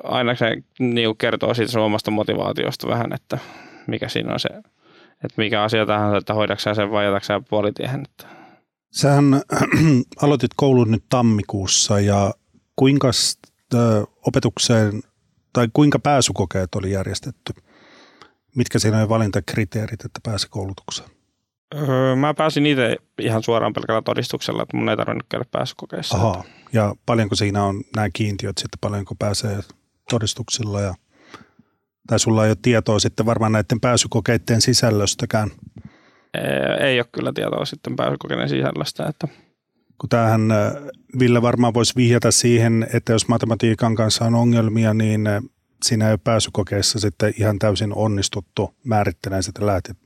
aina 0.05 0.35
se 0.35 0.57
niin 0.79 1.17
kertoo 1.17 1.55
siitä 1.55 1.73
sun 1.73 1.83
omasta 1.83 2.11
motivaatiosta 2.11 2.89
vähän, 2.89 3.13
että 3.13 3.39
mikä 3.87 4.09
siinä 4.09 4.33
on 4.33 4.41
se, 4.41 4.49
että 5.25 5.35
mikä 5.37 5.63
asia 5.63 5.87
tahansa, 5.87 6.17
että 6.17 6.35
hoidaksä 6.35 6.75
sen 6.75 6.91
vai 6.91 7.05
jätäksä 7.05 7.41
puolitiehen. 7.51 8.03
Että. 8.05 8.44
Sähän 8.95 9.25
aloitit 10.23 10.51
koulun 10.57 10.91
nyt 10.91 11.05
tammikuussa 11.09 12.01
ja 12.01 12.35
kuinka 12.77 13.11
opetukseen 14.27 15.03
tai 15.53 15.69
kuinka 15.73 15.99
pääsykokeet 15.99 16.75
oli 16.75 16.91
järjestetty? 16.91 17.53
Mitkä 18.57 18.79
siinä 18.79 19.03
on 19.03 19.09
valintakriteerit, 19.09 20.05
että 20.05 20.21
pääsi 20.23 20.49
koulutukseen? 20.51 21.11
Öö, 21.75 22.17
mä 22.17 22.35
pääsin 22.35 22.67
itse 22.67 22.97
ihan 23.19 23.43
suoraan 23.43 23.73
pelkällä 23.73 24.03
todistuksella, 24.03 24.63
että 24.63 24.77
mun 24.77 24.89
ei 24.89 24.97
tarvinnut 24.97 25.27
käydä 25.29 25.45
pääsykokeessa. 25.51 26.17
Aha. 26.17 26.45
Ja 26.73 26.95
paljonko 27.07 27.35
siinä 27.35 27.65
on 27.65 27.83
nämä 27.97 28.09
kiintiöt 28.13 28.59
sitten, 28.59 28.79
paljonko 28.81 29.15
pääsee 29.15 29.61
todistuksilla 30.11 30.81
ja 30.81 30.95
tai 32.07 32.19
sulla 32.19 32.45
ei 32.45 32.51
ole 32.51 32.59
tietoa 32.63 32.99
sitten 32.99 33.27
varmaan 33.27 33.53
näiden 33.53 33.81
pääsykokeiden 33.81 34.61
sisällöstäkään? 34.61 35.51
Ei 36.81 36.99
ole 36.99 37.07
kyllä 37.13 37.33
tietoa 37.35 37.65
sitten 37.65 37.97
pääsykokeiden 37.97 38.49
sisällöstä. 38.49 39.07
Että. 39.09 39.29
Kun 40.01 40.09
tämähän 40.09 40.41
Ville 41.19 41.43
varmaan 41.43 41.75
voisi 41.75 41.97
vihjata 41.97 42.31
siihen, 42.31 42.87
että 42.93 43.13
jos 43.13 43.29
matematiikan 43.29 43.95
kanssa 43.95 44.25
on 44.25 44.35
ongelmia, 44.35 44.95
niin 44.95 45.29
siinä 45.85 46.07
ei 46.07 46.13
ole 46.13 46.21
pääsykokeissa 46.25 46.99
sitten 46.99 47.35
ihan 47.41 47.59
täysin 47.59 47.95
onnistuttu 47.95 48.75
määrittelemään 48.85 49.43
sitä 49.43 49.61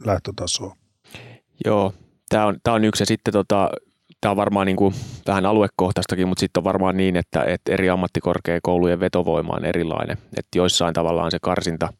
lähtötasoa. 0.04 0.76
Joo, 1.64 1.94
tämä 2.28 2.46
on, 2.46 2.56
tämä 2.62 2.74
on 2.74 2.84
yksi 2.84 3.02
ja 3.02 3.06
sitten 3.06 3.32
tota, 3.32 3.70
tämä 4.20 4.30
on 4.30 4.36
varmaan 4.36 4.66
niin 4.66 4.76
kuin 4.76 4.94
vähän 5.26 5.46
aluekohtaistakin, 5.46 6.28
mutta 6.28 6.40
sitten 6.40 6.60
on 6.60 6.64
varmaan 6.64 6.96
niin, 6.96 7.16
että, 7.16 7.42
että 7.42 7.72
eri 7.72 7.90
ammattikorkeakoulujen 7.90 9.00
vetovoima 9.00 9.52
on 9.56 9.64
erilainen. 9.64 10.18
Että 10.36 10.58
joissain 10.58 10.94
tavallaan 10.94 11.30
se 11.30 11.38
karsinta, 11.42 11.92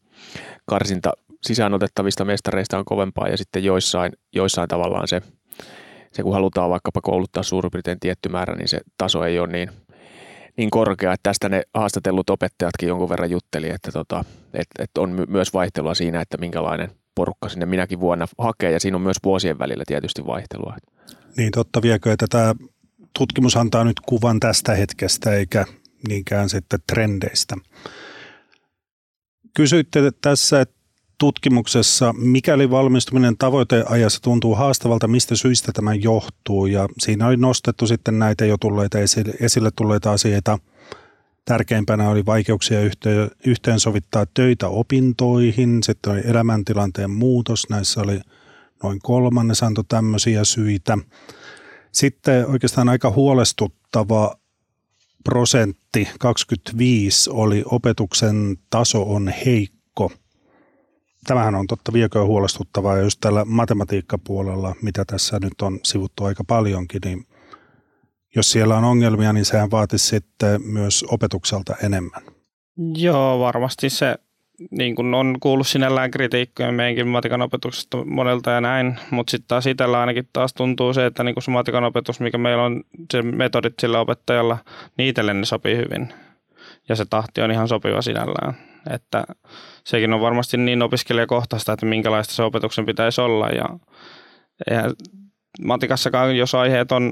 karsinta 0.65 1.11
sisäänotettavista 1.43 2.25
mestareista 2.25 2.77
on 2.77 2.85
kovempaa 2.85 3.27
ja 3.27 3.37
sitten 3.37 3.63
joissain, 3.63 4.11
joissain 4.35 4.67
tavallaan 4.67 5.07
se, 5.07 5.21
se, 6.11 6.23
kun 6.23 6.33
halutaan 6.33 6.69
vaikkapa 6.69 7.01
kouluttaa 7.01 7.43
suurin 7.43 7.71
piirtein 7.71 7.99
tietty 7.99 8.29
määrä, 8.29 8.55
niin 8.55 8.67
se 8.67 8.79
taso 8.97 9.23
ei 9.23 9.39
ole 9.39 9.47
niin, 9.47 9.69
niin 10.57 10.69
korkea, 10.69 11.13
että 11.13 11.29
tästä 11.29 11.49
ne 11.49 11.61
haastatellut 11.73 12.29
opettajatkin 12.29 12.89
jonkun 12.89 13.09
verran 13.09 13.31
jutteli, 13.31 13.69
että, 13.69 13.91
tota, 13.91 14.25
että, 14.53 14.83
että 14.83 15.01
on 15.01 15.25
myös 15.27 15.53
vaihtelua 15.53 15.93
siinä, 15.93 16.21
että 16.21 16.37
minkälainen 16.37 16.91
porukka 17.15 17.49
sinne 17.49 17.65
minäkin 17.65 17.99
vuonna 17.99 18.27
hakee 18.37 18.71
ja 18.71 18.79
siinä 18.79 18.97
on 18.97 19.01
myös 19.01 19.17
vuosien 19.23 19.59
välillä 19.59 19.83
tietysti 19.87 20.25
vaihtelua. 20.25 20.75
Niin 21.37 21.51
totta 21.51 21.81
viekö, 21.81 22.13
että 22.13 22.25
tämä 22.29 22.55
tutkimus 23.19 23.57
antaa 23.57 23.83
nyt 23.83 23.99
kuvan 24.05 24.39
tästä 24.39 24.73
hetkestä 24.75 25.31
eikä 25.31 25.65
niinkään 26.07 26.49
sitten 26.49 26.79
trendeistä. 26.93 27.55
Kysyitte 29.53 30.11
tässä 30.21 30.65
tutkimuksessa, 31.17 32.13
mikäli 32.13 32.69
valmistuminen 32.69 33.37
tavoiteajassa 33.37 34.21
tuntuu 34.21 34.55
haastavalta, 34.55 35.07
mistä 35.07 35.35
syistä 35.35 35.71
tämä 35.71 35.93
johtuu. 35.93 36.65
Ja 36.65 36.87
siinä 36.99 37.27
oli 37.27 37.37
nostettu 37.37 37.87
sitten 37.87 38.19
näitä 38.19 38.45
jo 38.45 38.57
tulleita 38.57 38.99
esille, 38.99 39.33
esille 39.39 39.69
tulleita 39.75 40.11
asioita. 40.11 40.59
Tärkeimpänä 41.45 42.09
oli 42.09 42.25
vaikeuksia 42.25 42.81
yhteen, 42.81 43.31
yhteensovittaa 43.45 44.25
töitä 44.33 44.67
opintoihin, 44.67 45.83
sitten 45.83 46.13
oli 46.13 46.21
elämäntilanteen 46.25 47.11
muutos, 47.11 47.69
näissä 47.69 48.01
oli 48.01 48.19
noin 48.83 48.99
kolmannes 49.03 49.63
antoi 49.63 49.83
tämmöisiä 49.87 50.43
syitä. 50.43 50.97
Sitten 51.91 52.47
oikeastaan 52.47 52.89
aika 52.89 53.11
huolestuttava 53.11 54.38
prosentti, 55.23 56.07
25, 56.19 57.29
oli 57.33 57.63
opetuksen 57.65 58.57
taso 58.69 59.13
on 59.13 59.33
heikko. 59.45 60.11
Tämähän 61.27 61.55
on 61.55 61.67
totta 61.67 61.93
vieköön 61.93 62.27
huolestuttavaa, 62.27 62.97
ja 62.97 63.03
just 63.03 63.19
tällä 63.21 63.45
matematiikkapuolella, 63.45 64.75
mitä 64.81 65.05
tässä 65.05 65.39
nyt 65.41 65.61
on 65.61 65.79
sivuttu 65.83 66.23
aika 66.23 66.43
paljonkin, 66.43 67.01
niin 67.05 67.25
jos 68.35 68.51
siellä 68.51 68.77
on 68.77 68.83
ongelmia, 68.83 69.33
niin 69.33 69.45
sehän 69.45 69.71
vaatisi 69.71 70.07
sitten 70.07 70.61
myös 70.61 71.05
opetukselta 71.11 71.75
enemmän. 71.83 72.21
Joo, 72.95 73.39
varmasti 73.39 73.89
se 73.89 74.15
niin 74.71 74.95
kuin 74.95 75.13
on 75.13 75.37
kuullut 75.39 75.67
sinällään 75.67 76.11
kritiikkoja 76.11 76.71
meidänkin 76.71 77.07
matikan 77.07 77.41
opetuksesta 77.41 78.05
monelta 78.05 78.51
ja 78.51 78.61
näin, 78.61 78.99
mutta 79.11 79.31
sitten 79.31 79.47
taas 79.47 79.67
itsellä 79.67 79.99
ainakin 79.99 80.29
taas 80.33 80.53
tuntuu 80.53 80.93
se, 80.93 81.05
että 81.05 81.23
niin 81.23 81.35
kuin 81.35 81.43
se 81.43 81.51
matikan 81.51 81.83
opetus, 81.83 82.19
mikä 82.19 82.37
meillä 82.37 82.63
on, 82.63 82.83
se 83.11 83.21
metodit 83.21 83.73
sillä 83.79 83.99
opettajalla, 83.99 84.57
itselle 84.97 85.33
ne 85.33 85.45
sopii 85.45 85.77
hyvin. 85.77 86.13
Ja 86.89 86.95
se 86.95 87.05
tahti 87.09 87.41
on 87.41 87.51
ihan 87.51 87.67
sopiva 87.67 88.01
sinällään. 88.01 88.53
Että 88.89 89.23
sekin 89.83 90.13
on 90.13 90.21
varmasti 90.21 90.57
niin 90.57 90.81
opiskelijakohtaista, 90.81 91.73
että 91.73 91.85
minkälaista 91.85 92.33
se 92.33 92.43
opetuksen 92.43 92.85
pitäisi 92.85 93.21
olla. 93.21 93.47
Ja 93.47 93.65
eihän 94.69 94.91
matikassakaan, 95.65 96.37
jos 96.37 96.55
aiheet 96.55 96.91
on 96.91 97.11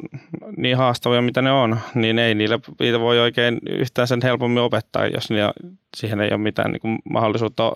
niin 0.58 0.78
haastavia, 0.78 1.22
mitä 1.22 1.42
ne 1.42 1.52
on, 1.52 1.80
niin 1.96 2.20
ei 2.20 2.36
niillä, 2.36 2.60
niitä 2.80 3.00
voi 3.00 3.20
oikein 3.20 3.60
yhtään 3.70 4.08
sen 4.08 4.20
helpommin 4.24 4.64
opettaa, 4.64 5.08
jos 5.08 5.30
niillä, 5.30 5.54
siihen 5.98 6.22
ei 6.22 6.30
ole 6.30 6.38
mitään 6.38 6.72
niin 6.72 6.82
kuin 6.82 7.00
mahdollisuutta 7.10 7.72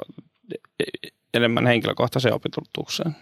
enemmän 1.33 1.67
henkilökohtaiseen 1.67 2.33
opetukseen. 2.33 3.15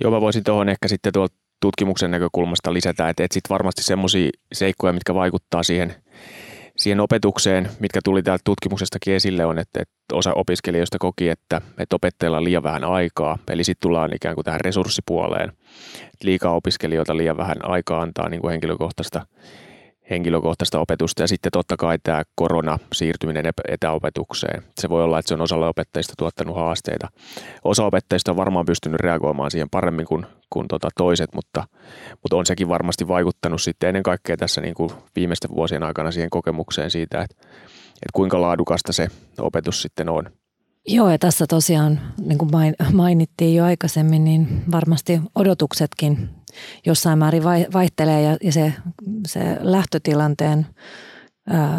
Joo, 0.00 0.10
mä 0.10 0.20
voisin 0.20 0.44
tuohon 0.44 0.68
ehkä 0.68 0.88
sitten 0.88 1.12
tuolta 1.12 1.34
tutkimuksen 1.60 2.10
näkökulmasta 2.10 2.72
lisätä, 2.72 3.08
että 3.08 3.24
et 3.24 3.32
sitten 3.32 3.54
varmasti 3.54 3.82
semmoisia 3.82 4.30
seikkoja, 4.52 4.92
mitkä 4.92 5.14
vaikuttaa 5.14 5.62
siihen– 5.62 5.94
siihen 6.76 7.00
opetukseen, 7.00 7.70
mitkä 7.80 8.00
tuli 8.04 8.22
täältä 8.22 8.42
tutkimuksestakin 8.44 9.14
esille, 9.14 9.44
on, 9.44 9.58
että, 9.58 9.82
että 9.82 9.94
osa 10.12 10.34
opiskelijoista 10.34 10.98
koki, 10.98 11.28
että, 11.28 11.60
että 11.78 11.96
opettajilla 11.96 12.36
on 12.36 12.44
liian 12.44 12.62
vähän 12.62 12.84
aikaa. 12.84 13.38
Eli 13.50 13.64
sitten 13.64 13.82
tullaan 13.82 14.16
ikään 14.16 14.34
kuin 14.34 14.44
tähän 14.44 14.60
resurssipuoleen. 14.60 15.52
Että 16.02 16.24
liikaa 16.24 16.54
opiskelijoita 16.54 17.16
liian 17.16 17.36
vähän 17.36 17.56
aikaa 17.62 18.02
antaa 18.02 18.28
niin 18.28 18.40
kuin 18.40 18.50
henkilökohtaista 18.50 19.26
henkilökohtaista 20.10 20.80
opetusta 20.80 21.22
ja 21.22 21.28
sitten 21.28 21.52
totta 21.52 21.76
kai 21.76 21.98
tämä 22.02 22.22
korona 22.34 22.78
siirtyminen 22.92 23.44
etäopetukseen. 23.68 24.62
Se 24.80 24.88
voi 24.88 25.04
olla, 25.04 25.18
että 25.18 25.28
se 25.28 25.34
on 25.34 25.40
osalle 25.40 25.68
opettajista 25.68 26.14
tuottanut 26.18 26.56
haasteita. 26.56 27.08
Osa 27.64 27.84
opettajista 27.84 28.30
on 28.30 28.36
varmaan 28.36 28.66
pystynyt 28.66 29.00
reagoimaan 29.00 29.50
siihen 29.50 29.70
paremmin 29.70 30.06
kuin, 30.06 30.26
kuin 30.50 30.68
tota 30.68 30.88
toiset, 30.96 31.34
mutta, 31.34 31.64
mutta 32.22 32.36
on 32.36 32.46
sekin 32.46 32.68
varmasti 32.68 33.08
vaikuttanut 33.08 33.62
sitten 33.62 33.88
ennen 33.88 34.02
kaikkea 34.02 34.36
tässä 34.36 34.60
niin 34.60 34.74
kuin 34.74 34.90
viimeisten 35.16 35.50
vuosien 35.50 35.82
aikana 35.82 36.10
siihen 36.10 36.30
kokemukseen 36.30 36.90
siitä, 36.90 37.22
että, 37.22 37.36
että 37.88 38.12
kuinka 38.12 38.40
laadukasta 38.40 38.92
se 38.92 39.08
opetus 39.38 39.82
sitten 39.82 40.08
on. 40.08 40.30
Joo, 40.86 41.10
ja 41.10 41.18
tässä 41.18 41.46
tosiaan, 41.48 42.00
niin 42.26 42.38
kuin 42.38 42.50
mainittiin 42.92 43.56
jo 43.56 43.64
aikaisemmin, 43.64 44.24
niin 44.24 44.62
varmasti 44.70 45.20
odotuksetkin 45.34 46.30
jossain 46.86 47.18
määrin 47.18 47.44
vaihtelee 47.72 48.22
ja, 48.22 48.36
ja 48.42 48.52
se, 48.52 48.72
se 49.26 49.40
lähtötilanteen 49.60 50.66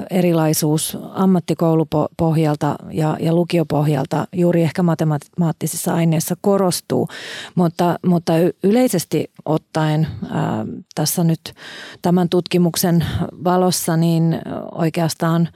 erilaisuus 0.09 0.97
ammattikoulupohjalta 1.13 2.75
ja, 2.91 3.17
ja 3.19 3.33
lukiopohjalta 3.33 4.27
juuri 4.33 4.63
ehkä 4.63 4.83
matemaattisissa 4.83 5.93
aineissa 5.93 6.35
korostuu, 6.41 7.07
mutta, 7.55 7.99
mutta 8.05 8.33
yleisesti 8.63 9.31
ottaen 9.45 10.07
ää, 10.29 10.65
tässä 10.95 11.23
nyt 11.23 11.53
tämän 12.01 12.29
tutkimuksen 12.29 13.05
valossa 13.43 13.98
niin 13.98 14.39
oikeastaan– 14.72 15.50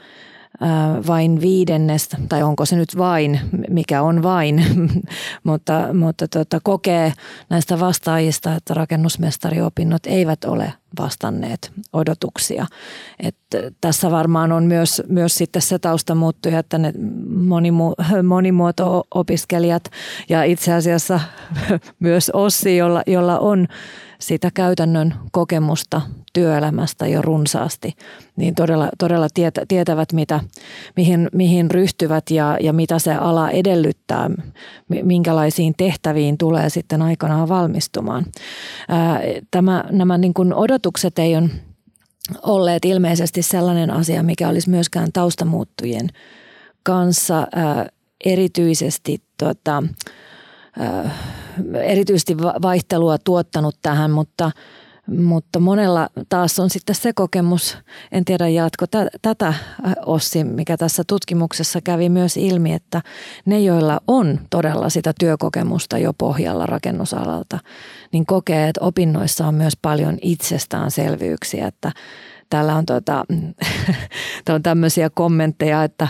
vain 1.08 1.42
viidennestä, 1.42 2.18
tai 2.30 2.44
onko 2.44 2.66
se 2.66 2.76
nyt 2.76 2.98
vain, 2.98 3.40
mikä 3.70 4.02
on 4.02 4.24
vain, 4.24 4.66
mutta, 5.44 5.94
mutta 5.94 6.28
tota, 6.28 6.60
kokee 6.64 7.14
näistä 7.50 7.80
vastaajista, 7.80 8.56
että 8.56 8.74
rakennusmestariopinnot 8.74 10.06
eivt 10.06 10.46
ole 10.46 10.74
vastanneet 11.00 11.72
odotuksia. 11.94 12.66
Et 13.20 13.36
tässä 13.82 14.12
varmaan 14.12 14.52
on 14.52 14.64
myös, 14.64 15.02
myös 15.08 15.36
sitten 15.36 15.62
se 15.62 15.80
tausta 15.80 16.16
muuttuja, 16.16 16.60
että 16.60 16.78
ne 16.78 16.94
monimu, 17.28 17.94
monimuoto-opiskelijat 18.24 19.84
ja 20.30 20.44
itse 20.44 20.74
asiassa 20.74 21.20
myös 22.00 22.32
Ossi, 22.34 22.78
jolla, 22.78 23.04
jolla 23.08 23.40
on 23.40 23.68
sitä 24.20 24.52
käytännön 24.54 25.14
kokemusta 25.32 26.02
työelämästä 26.36 27.08
jo 27.08 27.22
runsaasti, 27.22 27.94
niin 28.36 28.56
todella, 28.56 28.90
todella 28.98 29.28
tietävät, 29.68 30.14
mitä, 30.14 30.40
mihin, 30.96 31.30
mihin 31.34 31.72
ryhtyvät 31.72 32.30
ja, 32.30 32.58
ja 32.62 32.74
mitä 32.74 33.00
se 33.00 33.14
ala 33.14 33.50
edellyttää, 33.50 34.30
minkälaisiin 35.04 35.74
tehtäviin 35.78 36.38
tulee 36.38 36.70
sitten 36.70 37.02
aikanaan 37.02 37.50
valmistumaan. 37.50 38.26
Tämä, 39.52 39.84
nämä 39.92 40.18
niin 40.18 40.34
kuin 40.34 40.54
odotukset 40.54 41.20
ei 41.20 41.36
ole 41.36 41.50
olleet 42.44 42.86
ilmeisesti 42.86 43.42
sellainen 43.42 43.92
asia, 43.92 44.24
mikä 44.24 44.50
olisi 44.50 44.70
myöskään 44.70 45.10
taustamuuttujen 45.14 46.10
kanssa 46.84 47.48
erityisesti 48.26 49.24
tota, 49.38 49.84
erityisesti 51.84 52.38
vaihtelua 52.38 53.18
tuottanut 53.18 53.76
tähän, 53.82 54.12
mutta, 54.12 54.52
mutta 55.08 55.60
monella 55.60 56.10
taas 56.30 56.60
on 56.60 56.70
sitten 56.70 56.96
se 56.96 57.14
kokemus, 57.14 57.78
en 58.12 58.26
tiedä 58.26 58.48
jatko 58.48 58.86
tätä 59.22 59.54
Ossi, 60.06 60.44
mikä 60.44 60.78
tässä 60.78 61.04
tutkimuksessa 61.08 61.82
kävi 61.82 62.10
myös 62.10 62.38
ilmi, 62.38 62.74
että 62.74 63.02
ne, 63.46 63.60
joilla 63.60 64.02
on 64.08 64.40
todella 64.50 64.90
sitä 64.90 65.14
työkokemusta 65.20 65.98
jo 65.98 66.14
pohjalla 66.14 66.66
rakennusalalta, 66.66 67.60
niin 68.12 68.26
kokee, 68.26 68.68
että 68.70 68.82
opinnoissa 68.82 69.48
on 69.48 69.56
myös 69.56 69.74
paljon 69.82 70.18
itsestäänselvyyksiä, 70.22 71.68
että 71.68 71.92
täällä 72.50 72.76
on, 72.76 72.86
tota, 72.94 73.26
on 74.50 74.64
tämmöisiä 74.64 75.10
kommentteja, 75.10 75.84
että 75.84 76.08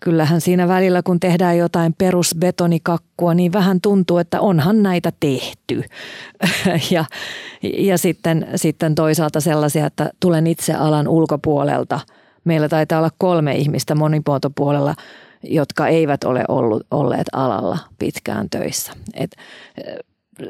kyllähän 0.00 0.40
siinä 0.40 0.68
välillä, 0.68 1.02
kun 1.02 1.20
tehdään 1.20 1.58
jotain 1.58 1.94
perusbetonikakkua, 1.98 3.34
niin 3.34 3.52
vähän 3.52 3.80
tuntuu, 3.80 4.18
että 4.18 4.40
onhan 4.40 4.82
näitä 4.82 5.12
tehty. 5.20 5.82
ja 6.90 7.04
ja 7.62 7.98
sitten, 7.98 8.46
sitten 8.56 8.94
toisaalta 8.94 9.40
sellaisia, 9.40 9.86
että 9.86 10.10
tulen 10.20 10.46
itse 10.46 10.74
alan 10.74 11.08
ulkopuolelta. 11.08 12.00
Meillä 12.44 12.68
taitaa 12.68 12.98
olla 12.98 13.10
kolme 13.18 13.54
ihmistä 13.54 13.94
monipuoltopuolella, 13.94 14.94
jotka 15.42 15.88
eivät 15.88 16.24
ole 16.24 16.44
ollut, 16.48 16.86
olleet 16.90 17.26
alalla 17.32 17.78
pitkään 17.98 18.50
töissä. 18.50 18.92
Et, 19.14 19.36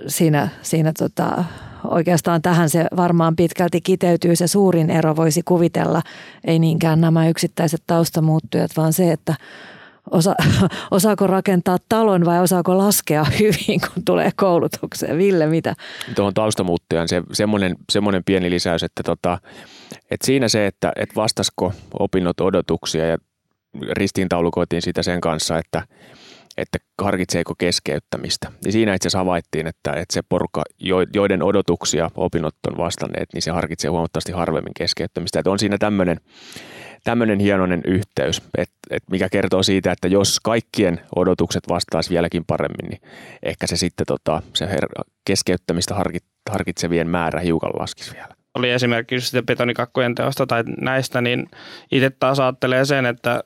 siinä, 0.06 0.48
siinä 0.62 0.92
tota, 0.98 1.44
oikeastaan 1.84 2.42
tähän 2.42 2.70
se 2.70 2.86
varmaan 2.96 3.36
pitkälti 3.36 3.80
kiteytyy. 3.80 4.36
Se 4.36 4.46
suurin 4.46 4.90
ero 4.90 5.16
voisi 5.16 5.42
kuvitella, 5.44 6.02
ei 6.44 6.58
niinkään 6.58 7.00
nämä 7.00 7.28
yksittäiset 7.28 7.82
taustamuuttujat, 7.86 8.70
vaan 8.76 8.92
se, 8.92 9.12
että 9.12 9.34
osa, 10.10 10.34
osaako 10.90 11.26
rakentaa 11.26 11.78
talon 11.88 12.24
vai 12.24 12.40
osaako 12.40 12.78
laskea 12.78 13.24
hyvin, 13.40 13.80
kun 13.80 14.04
tulee 14.04 14.30
koulutukseen. 14.36 15.18
Ville, 15.18 15.46
mitä? 15.46 15.74
Tuohon 16.14 16.34
taustamuuttajan 16.34 17.08
se, 17.08 17.22
semmoinen, 17.32 17.76
semmoinen 17.92 18.24
pieni 18.24 18.50
lisäys, 18.50 18.82
että, 18.82 19.02
tota, 19.02 19.38
että 20.10 20.26
siinä 20.26 20.48
se, 20.48 20.66
että, 20.66 20.92
että 20.96 21.14
vastasko 21.14 21.72
opinnot 21.98 22.40
odotuksia 22.40 23.06
ja 23.06 23.18
ristiintaulukoitiin 23.92 24.82
sitä 24.82 25.02
sen 25.02 25.20
kanssa, 25.20 25.58
että– 25.58 25.82
että 26.56 26.78
harkitseeko 27.02 27.54
keskeyttämistä. 27.58 28.52
Ja 28.66 28.72
siinä 28.72 28.94
itse 28.94 29.06
asiassa 29.06 29.18
havaittiin, 29.18 29.66
että, 29.66 29.92
että 29.92 30.14
se 30.14 30.22
porukka, 30.28 30.62
joiden 31.14 31.42
odotuksia 31.42 32.10
opinnot 32.14 32.54
on 32.70 32.78
vastanneet, 32.78 33.28
niin 33.32 33.42
se 33.42 33.50
harkitsee 33.50 33.90
huomattavasti 33.90 34.32
harvemmin 34.32 34.74
keskeyttämistä. 34.76 35.38
Että 35.38 35.50
on 35.50 35.58
siinä 35.58 35.78
tämmöinen, 35.78 36.20
tämmöinen 37.04 37.38
hienoinen 37.38 37.82
yhteys, 37.86 38.42
että, 38.58 38.76
että 38.90 39.10
mikä 39.10 39.28
kertoo 39.28 39.62
siitä, 39.62 39.92
että 39.92 40.08
jos 40.08 40.40
kaikkien 40.40 41.00
odotukset 41.16 41.68
vastaisi 41.68 42.10
vieläkin 42.10 42.44
paremmin, 42.46 42.90
niin 42.90 43.00
ehkä 43.42 43.66
se 43.66 43.76
sitten 43.76 44.06
tota, 44.06 44.42
se 44.54 44.68
keskeyttämistä 45.24 45.94
harkitsevien 46.50 47.08
määrä 47.08 47.40
hiukan 47.40 47.70
laskisi 47.78 48.12
vielä 48.12 48.34
oli 48.54 48.70
esimerkiksi 48.70 49.26
sitten 49.26 49.46
betonikakkojen 49.46 50.14
teosta 50.14 50.46
tai 50.46 50.64
näistä, 50.80 51.20
niin 51.20 51.50
itse 51.92 52.10
taas 52.10 52.40
ajattelee 52.40 52.84
sen, 52.84 53.06
että 53.06 53.42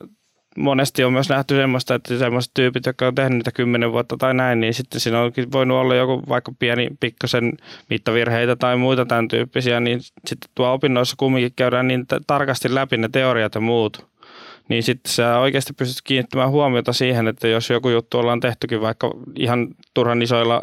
monesti 0.59 1.03
on 1.03 1.13
myös 1.13 1.29
nähty 1.29 1.55
semmoista, 1.55 1.95
että 1.95 2.17
semmoiset 2.17 2.51
tyypit, 2.53 2.85
jotka 2.85 3.07
on 3.07 3.15
tehnyt 3.15 3.37
niitä 3.37 3.51
kymmenen 3.51 3.91
vuotta 3.91 4.17
tai 4.17 4.33
näin, 4.33 4.59
niin 4.59 4.73
sitten 4.73 4.99
siinä 5.01 5.21
onkin 5.21 5.51
voinut 5.51 5.77
olla 5.77 5.95
joku 5.95 6.23
vaikka 6.29 6.51
pieni 6.59 6.89
pikkasen 6.99 7.53
mittavirheitä 7.89 8.55
tai 8.55 8.77
muita 8.77 9.05
tämän 9.05 9.27
tyyppisiä, 9.27 9.79
niin 9.79 10.01
sitten 10.01 10.49
tuo 10.55 10.73
opinnoissa 10.73 11.15
kumminkin 11.19 11.53
käydään 11.55 11.87
niin 11.87 12.05
tarkasti 12.27 12.75
läpi 12.75 12.97
ne 12.97 13.09
teoriat 13.11 13.55
ja 13.55 13.61
muut. 13.61 14.09
Niin 14.69 14.83
sitten 14.83 15.13
sä 15.13 15.39
oikeasti 15.39 15.73
pystyt 15.73 16.01
kiinnittämään 16.03 16.49
huomiota 16.49 16.93
siihen, 16.93 17.27
että 17.27 17.47
jos 17.47 17.69
joku 17.69 17.89
juttu 17.89 18.17
ollaan 18.17 18.39
tehtykin 18.39 18.81
vaikka 18.81 19.11
ihan 19.35 19.67
turhan 19.93 20.21
isoilla 20.21 20.61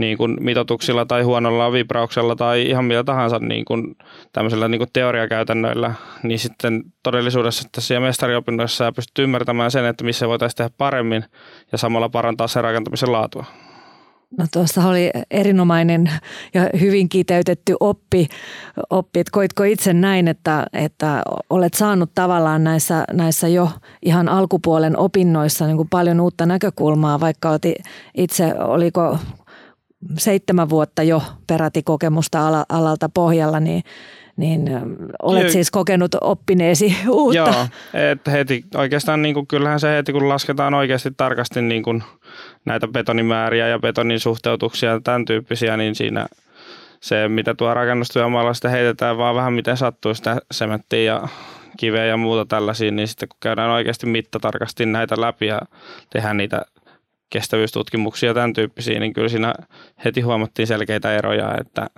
niin 0.00 0.18
kuin 0.18 0.36
mitotuksilla 0.40 1.06
tai 1.06 1.22
huonolla 1.22 1.72
vibrauksella 1.72 2.36
tai 2.36 2.62
ihan 2.62 2.84
millä 2.84 3.04
tahansa 3.04 3.38
niin 3.38 3.64
kuin 3.64 3.96
tämmöisellä 4.32 4.68
niin 4.68 4.78
kuin 4.78 4.90
teoriakäytännöillä, 4.92 5.94
niin 6.22 6.38
sitten 6.38 6.82
todellisuudessa 7.02 7.68
tässä 7.72 8.00
mestariopinnoissa 8.00 8.76
sä 8.76 8.92
pystyt 8.92 9.18
ymmärtämään 9.18 9.70
sen, 9.70 9.84
että 9.84 10.04
missä 10.04 10.28
voitaisiin 10.28 10.56
tehdä 10.56 10.70
paremmin 10.78 11.24
ja 11.72 11.78
samalla 11.78 12.08
parantaa 12.08 12.48
sen 12.48 12.64
rakentamisen 12.64 13.12
laatua. 13.12 13.44
No 14.38 14.46
tuossa 14.52 14.88
oli 14.88 15.10
erinomainen 15.30 16.10
ja 16.54 16.70
hyvin 16.80 17.08
kiteytetty 17.08 17.74
oppi. 17.80 18.28
oppi. 18.90 19.20
Että 19.20 19.30
koitko 19.32 19.62
itse 19.62 19.92
näin, 19.92 20.28
että, 20.28 20.66
että 20.72 21.22
olet 21.50 21.74
saanut 21.74 22.10
tavallaan 22.14 22.64
näissä, 22.64 23.04
näissä 23.12 23.48
jo 23.48 23.70
ihan 24.02 24.28
alkupuolen 24.28 24.98
opinnoissa 24.98 25.66
niin 25.66 25.76
kuin 25.76 25.88
paljon 25.88 26.20
uutta 26.20 26.46
näkökulmaa, 26.46 27.20
vaikka 27.20 27.58
itse, 28.14 28.54
oliko 28.58 29.18
seitsemän 30.18 30.70
vuotta 30.70 31.02
jo 31.02 31.22
peräti 31.46 31.82
kokemusta 31.82 32.64
alalta 32.68 33.08
pohjalla, 33.08 33.60
niin 33.60 33.82
niin 34.36 34.70
olet 35.22 35.50
siis 35.50 35.70
kokenut 35.70 36.14
oppineesi 36.20 36.96
uutta. 37.08 37.38
Joo, 37.38 37.66
että 38.12 38.30
heti 38.30 38.64
oikeastaan 38.74 39.22
niin 39.22 39.34
kuin, 39.34 39.46
kyllähän 39.46 39.80
se 39.80 39.96
heti 39.96 40.12
kun 40.12 40.28
lasketaan 40.28 40.74
oikeasti 40.74 41.10
tarkasti 41.16 41.62
niin 41.62 41.82
kuin 41.82 42.02
näitä 42.64 42.88
betonimääriä 42.88 43.68
ja 43.68 43.78
betonin 43.78 44.20
suhteutuksia 44.20 44.90
ja 44.90 45.00
tämän 45.04 45.24
tyyppisiä, 45.24 45.76
niin 45.76 45.94
siinä 45.94 46.26
se, 47.00 47.28
mitä 47.28 47.54
tuo 47.54 47.74
rakennustyömaalla 47.74 48.54
sitten 48.54 48.70
heitetään 48.70 49.18
vaan 49.18 49.34
vähän 49.34 49.52
miten 49.52 49.76
sattuu 49.76 50.14
sitä 50.14 50.36
sementtiä 50.50 51.02
ja 51.02 51.28
kiveä 51.76 52.04
ja 52.04 52.16
muuta 52.16 52.46
tällaisia, 52.46 52.90
niin 52.90 53.08
sitten 53.08 53.28
kun 53.28 53.36
käydään 53.40 53.70
oikeasti 53.70 54.06
mittatarkasti 54.06 54.86
näitä 54.86 55.20
läpi 55.20 55.46
ja 55.46 55.60
tehdään 56.10 56.36
niitä 56.36 56.62
kestävyystutkimuksia 57.30 58.30
ja 58.30 58.34
tämän 58.34 58.52
tyyppisiä, 58.52 59.00
niin 59.00 59.12
kyllä 59.12 59.28
siinä 59.28 59.54
heti 60.04 60.20
huomattiin 60.20 60.66
selkeitä 60.66 61.14
eroja, 61.14 61.54
että 61.60 61.90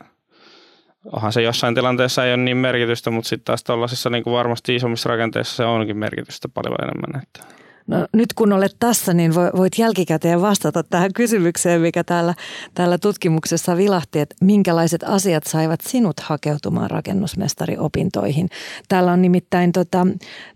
onhan 1.12 1.32
se 1.32 1.42
jossain 1.42 1.74
tilanteessa 1.74 2.24
ei 2.24 2.34
ole 2.34 2.42
niin 2.42 2.56
merkitystä, 2.56 3.10
mutta 3.10 3.28
sitten 3.28 3.44
taas 3.44 3.64
tuollaisissa 3.64 4.10
niin 4.10 4.24
varmasti 4.26 4.76
isommissa 4.76 5.08
rakenteissa 5.08 5.56
se 5.56 5.64
onkin 5.64 5.96
merkitystä 5.96 6.48
paljon 6.48 6.76
enemmän. 6.82 7.22
Että. 7.22 7.61
No, 7.92 8.06
nyt 8.12 8.32
kun 8.32 8.52
olet 8.52 8.76
tässä, 8.78 9.14
niin 9.14 9.34
voit 9.34 9.78
jälkikäteen 9.78 10.42
vastata 10.42 10.82
tähän 10.82 11.12
kysymykseen, 11.12 11.80
mikä 11.80 12.04
täällä, 12.04 12.34
täällä 12.74 12.98
tutkimuksessa 12.98 13.76
vilahti, 13.76 14.20
että 14.20 14.36
minkälaiset 14.40 15.02
asiat 15.02 15.44
saivat 15.44 15.80
sinut 15.80 16.20
hakeutumaan 16.20 16.90
rakennusmestariopintoihin. 16.90 18.48
Täällä 18.88 19.12
on 19.12 19.22
nimittäin, 19.22 19.72
tota, 19.72 20.06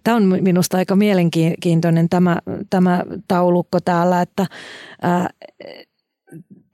tämä 0.05 0.17
on 0.17 0.39
minusta 0.41 0.77
aika 0.77 0.97
mielenkiintoinen 0.97 2.09
tämä, 2.09 2.39
tämä 2.71 3.03
taulukko 3.29 3.81
täällä, 3.81 4.23
että 4.23 4.47
ää, 5.03 5.31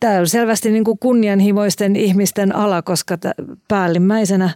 tämä 0.00 0.18
on 0.18 0.28
selvästi 0.28 0.70
niin 0.70 0.84
kuin 0.84 0.98
kunnianhimoisten 0.98 1.96
ihmisten 1.96 2.56
ala, 2.56 2.82
koska 2.82 3.18
päällimmäisenä 3.68 4.50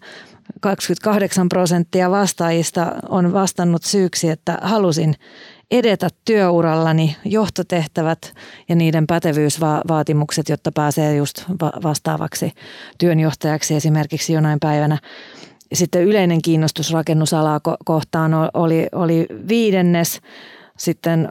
28 0.61 1.49
prosenttia 1.49 2.11
vastaajista 2.11 2.93
on 3.09 3.33
vastannut 3.33 3.83
syyksi, 3.83 4.31
että 4.31 4.59
halusin 4.63 5.15
edetä 5.71 6.09
työurallani 6.25 7.17
johtotehtävät 7.25 8.35
ja 8.69 8.75
niiden 8.77 9.07
pätevyysvaatimukset, 9.07 10.49
jotta 10.49 10.73
pääsee 10.75 11.17
just 11.17 11.45
vastaavaksi 11.83 12.53
työnjohtajaksi 12.99 13.75
esimerkiksi 13.75 14.33
jonain 14.33 14.61
päivänä. 14.61 14.99
Sitten 15.73 16.03
yleinen 16.03 16.43
kiinnostus 16.43 16.93
rakennusalaa 16.93 17.61
kohtaan 17.85 18.33
oli, 18.55 18.87
oli 18.93 19.27
viidennes. 19.49 20.21
Sitten 20.79 21.29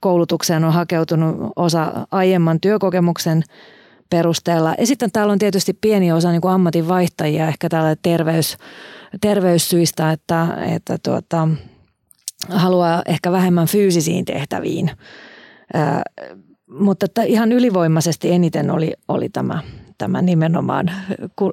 koulutukseen 0.00 0.64
on 0.64 0.72
hakeutunut 0.72 1.52
osa 1.56 2.06
aiemman 2.10 2.60
työkokemuksen 2.60 3.42
perusteella. 4.10 4.74
Ja 4.78 4.86
sitten 4.86 5.12
täällä 5.12 5.32
on 5.32 5.38
tietysti 5.38 5.72
pieni 5.80 6.12
osa 6.12 6.30
niin 6.30 6.40
kuin 6.40 6.52
ammatinvaihtajia 6.52 7.48
ehkä 7.48 7.68
täällä 7.68 7.96
terveys, 8.02 8.56
terveyssyistä, 9.20 10.12
että, 10.12 10.46
että 10.74 10.98
tuota, 11.02 11.48
haluaa 12.48 13.02
ehkä 13.06 13.32
vähemmän 13.32 13.66
fyysisiin 13.66 14.24
tehtäviin. 14.24 14.90
Ää, 15.74 16.02
mutta 16.70 17.04
että 17.04 17.22
ihan 17.22 17.52
ylivoimaisesti 17.52 18.32
eniten 18.32 18.70
oli, 18.70 18.92
oli 19.08 19.28
tämä, 19.28 19.62
tämä 19.98 20.22
nimenomaan 20.22 20.90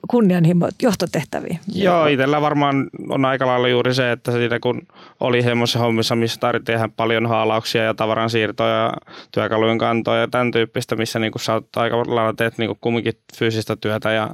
kunnianhimo 0.10 0.70
johtotehtäviin. 0.82 1.60
Joo, 1.74 2.08
itsellä 2.08 2.42
varmaan 2.42 2.90
on 3.10 3.26
aika 3.26 3.48
lailla 3.48 3.68
juuri 3.68 3.94
se, 3.94 4.12
että 4.12 4.32
siinä 4.32 4.60
kun 4.60 4.82
oli 5.20 5.42
semmoisessa 5.42 5.80
hommissa, 5.80 6.16
missä 6.16 6.40
tarvittiin 6.40 6.78
tehdä 6.78 6.90
paljon 6.98 7.26
haalauksia 7.26 7.84
ja 7.84 7.94
tavaran 7.94 8.30
siirtoja, 8.30 8.94
työkalujen 9.32 9.78
kantoja 9.78 10.22
ja 10.22 10.28
tämän 10.28 10.52
tyyppistä, 10.52 10.96
missä 10.96 11.20
niin 11.20 11.32
sä 11.40 11.54
oot 11.54 11.78
aika 11.78 11.98
lailla 11.98 12.34
teet 12.34 12.58
niin 12.58 12.78
kumminkin 12.82 13.14
fyysistä 13.38 13.76
työtä 13.76 14.12
ja 14.12 14.30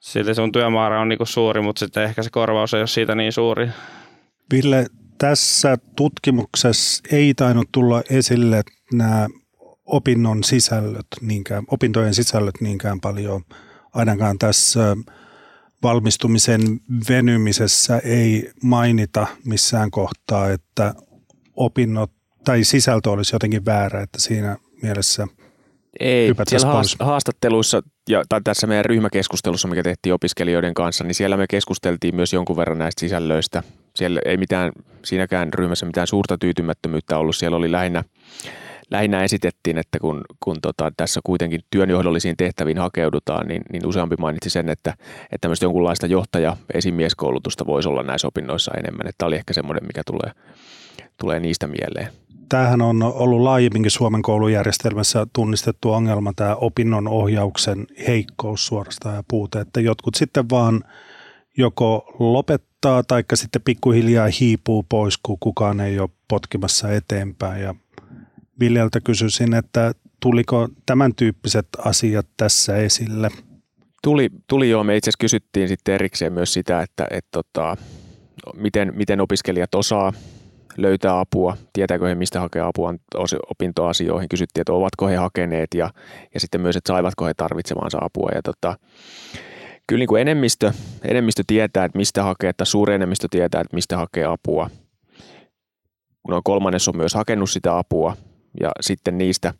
silti 0.00 0.34
sun 0.34 0.52
työmäärä 0.52 1.00
on 1.00 1.08
niin 1.08 1.18
suuri, 1.24 1.60
mutta 1.60 1.80
sitten 1.80 2.02
ehkä 2.02 2.22
se 2.22 2.30
korvaus 2.30 2.74
ei 2.74 2.80
ole 2.80 2.86
siitä 2.86 3.14
niin 3.14 3.32
suuri. 3.32 3.68
Ville, 4.52 4.86
tässä 5.20 5.78
tutkimuksessa 5.96 7.02
ei 7.12 7.34
tainnut 7.34 7.68
tulla 7.72 8.02
esille 8.10 8.62
nämä 8.92 9.28
opinnon 9.84 10.44
sisällöt, 10.44 11.06
niinkään, 11.20 11.64
opintojen 11.70 12.14
sisällöt 12.14 12.60
niinkään 12.60 13.00
paljon. 13.00 13.44
Ainakaan 13.92 14.38
tässä 14.38 14.96
valmistumisen 15.82 16.60
venymisessä 17.08 17.98
ei 17.98 18.50
mainita 18.62 19.26
missään 19.44 19.90
kohtaa, 19.90 20.50
että 20.50 20.94
opinnot 21.56 22.12
tai 22.44 22.64
sisältö 22.64 23.10
olisi 23.10 23.34
jotenkin 23.34 23.64
väärä, 23.64 24.02
että 24.02 24.20
siinä 24.20 24.56
mielessä 24.82 25.26
ei, 26.00 26.32
siellä 26.48 26.82
haastatteluissa 27.00 27.82
ja 28.08 28.22
tai 28.28 28.40
tässä 28.44 28.66
meidän 28.66 28.84
ryhmäkeskustelussa, 28.84 29.68
mikä 29.68 29.82
tehtiin 29.82 30.14
opiskelijoiden 30.14 30.74
kanssa, 30.74 31.04
niin 31.04 31.14
siellä 31.14 31.36
me 31.36 31.46
keskusteltiin 31.50 32.14
myös 32.14 32.32
jonkun 32.32 32.56
verran 32.56 32.78
näistä 32.78 33.00
sisällöistä. 33.00 33.62
Siellä 33.96 34.20
ei 34.24 34.36
mitään, 34.36 34.72
siinäkään 35.04 35.54
ryhmässä 35.54 35.86
mitään 35.86 36.06
suurta 36.06 36.38
tyytymättömyyttä 36.38 37.18
ollut. 37.18 37.36
Siellä 37.36 37.56
oli 37.56 37.72
lähinnä, 37.72 38.04
lähinnä 38.90 39.24
esitettiin, 39.24 39.78
että 39.78 39.98
kun, 39.98 40.20
kun 40.40 40.56
tota, 40.62 40.92
tässä 40.96 41.20
kuitenkin 41.24 41.60
työnjohdollisiin 41.70 42.36
tehtäviin 42.36 42.78
hakeudutaan, 42.78 43.48
niin, 43.48 43.62
niin 43.72 43.86
useampi 43.86 44.16
mainitsi 44.18 44.50
sen, 44.50 44.68
että, 44.68 44.94
että 45.22 45.38
tämmöistä 45.40 45.64
jonkunlaista 45.64 46.06
johtaja- 46.06 46.56
esimieskoulutusta 46.74 47.66
voisi 47.66 47.88
olla 47.88 48.02
näissä 48.02 48.28
opinnoissa 48.28 48.72
enemmän. 48.78 49.06
Että 49.06 49.18
tämä 49.18 49.26
oli 49.26 49.36
ehkä 49.36 49.52
semmoinen, 49.52 49.86
mikä 49.86 50.02
tulee, 50.06 50.32
tulee 51.20 51.40
niistä 51.40 51.66
mieleen 51.66 52.08
tämähän 52.50 52.82
on 52.82 53.02
ollut 53.02 53.40
laajemminkin 53.40 53.90
Suomen 53.90 54.22
koulujärjestelmässä 54.22 55.26
tunnistettu 55.32 55.92
ongelma, 55.92 56.32
tämä 56.36 56.54
opinnon 56.54 57.08
ohjauksen 57.08 57.86
heikkous 58.08 58.66
suorastaan 58.66 59.16
ja 59.16 59.22
puute, 59.28 59.60
että 59.60 59.80
jotkut 59.80 60.14
sitten 60.14 60.50
vaan 60.50 60.84
joko 61.56 62.16
lopettaa 62.18 63.02
tai 63.02 63.24
sitten 63.34 63.62
pikkuhiljaa 63.62 64.28
hiipuu 64.40 64.86
pois, 64.88 65.18
kun 65.22 65.36
kukaan 65.40 65.80
ei 65.80 66.00
ole 66.00 66.10
potkimassa 66.28 66.92
eteenpäin. 66.92 67.62
Ja 67.62 67.74
Viljeltä 68.60 69.00
kysyisin, 69.00 69.54
että 69.54 69.92
tuliko 70.20 70.68
tämän 70.86 71.14
tyyppiset 71.14 71.68
asiat 71.78 72.26
tässä 72.36 72.76
esille? 72.76 73.30
Tuli, 74.02 74.30
tuli 74.46 74.70
joo. 74.70 74.84
Me 74.84 74.96
itse 74.96 75.08
asiassa 75.08 75.20
kysyttiin 75.20 75.68
sitten 75.68 75.94
erikseen 75.94 76.32
myös 76.32 76.52
sitä, 76.52 76.82
että, 76.82 77.04
että, 77.04 77.16
että 77.16 77.30
tota, 77.32 77.76
miten, 78.54 78.92
miten 78.96 79.20
opiskelijat 79.20 79.74
osaa 79.74 80.12
löytää 80.82 81.20
apua, 81.20 81.56
tietääkö 81.72 82.08
he 82.08 82.14
mistä 82.14 82.40
hakea 82.40 82.66
apua 82.66 82.94
opintoasioihin, 83.50 84.28
kysyttiin, 84.28 84.60
että 84.60 84.72
ovatko 84.72 85.06
he 85.06 85.16
hakeneet 85.16 85.74
ja, 85.74 85.90
ja 86.34 86.40
sitten 86.40 86.60
myös, 86.60 86.76
että 86.76 86.92
saivatko 86.92 87.26
he 87.26 87.34
tarvitsemaansa 87.34 87.98
apua. 88.00 88.30
Ja 88.34 88.42
tota, 88.42 88.78
kyllä 89.86 89.98
niin 89.98 90.08
kuin 90.08 90.20
enemmistö, 90.20 90.72
enemmistö 91.02 91.42
tietää, 91.46 91.84
että 91.84 91.98
mistä 91.98 92.22
hakee, 92.22 92.50
että 92.50 92.64
suuri 92.64 92.94
enemmistö 92.94 93.28
tietää, 93.30 93.60
että 93.60 93.76
mistä 93.76 93.96
hakee 93.96 94.24
apua. 94.24 94.70
Noin 96.28 96.42
kolmannes 96.44 96.88
on 96.88 96.96
myös 96.96 97.14
hakenut 97.14 97.50
sitä 97.50 97.78
apua 97.78 98.16
ja 98.60 98.70
sitten 98.80 99.18
niistä, 99.18 99.54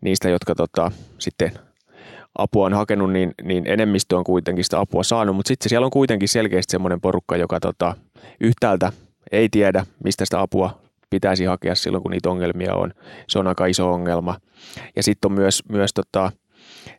niistä 0.00 0.28
jotka 0.28 0.54
tota, 0.54 0.92
sitten 1.18 1.52
apua 2.38 2.66
on 2.66 2.74
hakenut, 2.74 3.12
niin, 3.12 3.34
niin 3.42 3.66
enemmistö 3.66 4.16
on 4.16 4.24
kuitenkin 4.24 4.64
sitä 4.64 4.80
apua 4.80 5.02
saanut, 5.02 5.36
mutta 5.36 5.48
sitten 5.48 5.68
siellä 5.68 5.84
on 5.84 5.90
kuitenkin 5.90 6.28
selkeästi 6.28 6.70
semmoinen 6.70 7.00
porukka, 7.00 7.36
joka 7.36 7.60
tota, 7.60 7.96
yhtäältä 8.40 8.92
ei 9.32 9.48
tiedä, 9.48 9.86
mistä 10.04 10.24
sitä 10.24 10.40
apua 10.40 10.82
pitäisi 11.10 11.44
hakea 11.44 11.74
silloin, 11.74 12.02
kun 12.02 12.10
niitä 12.10 12.30
ongelmia 12.30 12.74
on. 12.74 12.92
Se 13.28 13.38
on 13.38 13.46
aika 13.46 13.66
iso 13.66 13.92
ongelma. 13.92 14.36
Ja 14.96 15.02
sitten 15.02 15.28
on 15.28 15.34
myös, 15.34 15.62
myös 15.68 15.90
tota, 15.94 16.32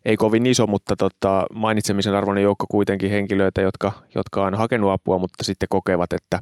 ei 0.05 0.17
kovin 0.17 0.45
iso, 0.45 0.67
mutta 0.67 0.95
tota, 0.95 1.45
mainitsemisen 1.53 2.15
arvoinen 2.15 2.43
joukko 2.43 2.65
kuitenkin 2.71 3.09
henkilöitä, 3.09 3.61
jotka, 3.61 3.91
jotka 4.15 4.45
on 4.45 4.55
hakenut 4.55 4.91
apua, 4.91 5.17
mutta 5.17 5.43
sitten 5.43 5.69
kokevat, 5.69 6.13
että, 6.13 6.39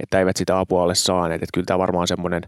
että 0.00 0.18
eivät 0.18 0.36
sitä 0.36 0.58
apua 0.58 0.82
ole 0.82 0.94
saaneet. 0.94 1.42
Että 1.42 1.54
kyllä 1.54 1.64
tämä 1.66 1.78
varmaan 1.78 2.08
semmoinen, 2.08 2.42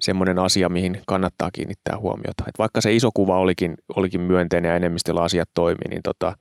semmoinen 0.00 0.38
asia, 0.38 0.68
mihin 0.68 1.00
kannattaa 1.06 1.50
kiinnittää 1.52 1.98
huomiota. 1.98 2.44
Että 2.48 2.58
vaikka 2.58 2.80
se 2.80 2.94
iso 2.94 3.10
kuva 3.14 3.38
olikin, 3.38 3.74
olikin 3.96 4.20
myönteinen 4.20 4.68
ja 4.68 4.76
enemmistöllä 4.76 5.22
asiat 5.22 5.48
toimii, 5.54 5.88
niin 5.90 6.02
tota, 6.02 6.36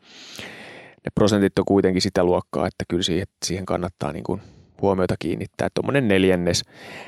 ne 1.06 1.12
prosentit 1.16 1.60
on 1.60 1.66
kuitenkin 1.66 2.02
sitä 2.02 2.24
luokkaa, 2.24 2.68
että 2.68 2.84
kyllä 2.88 3.04
siihen, 3.04 3.28
siihen 3.46 3.66
kannattaa 3.66 4.12
niin 4.12 4.24
kuin 4.24 4.42
huomiota 4.82 5.16
kiinnittää. 5.20 5.68
Tuommoinen 5.74 6.08
neljännes, 6.08 6.64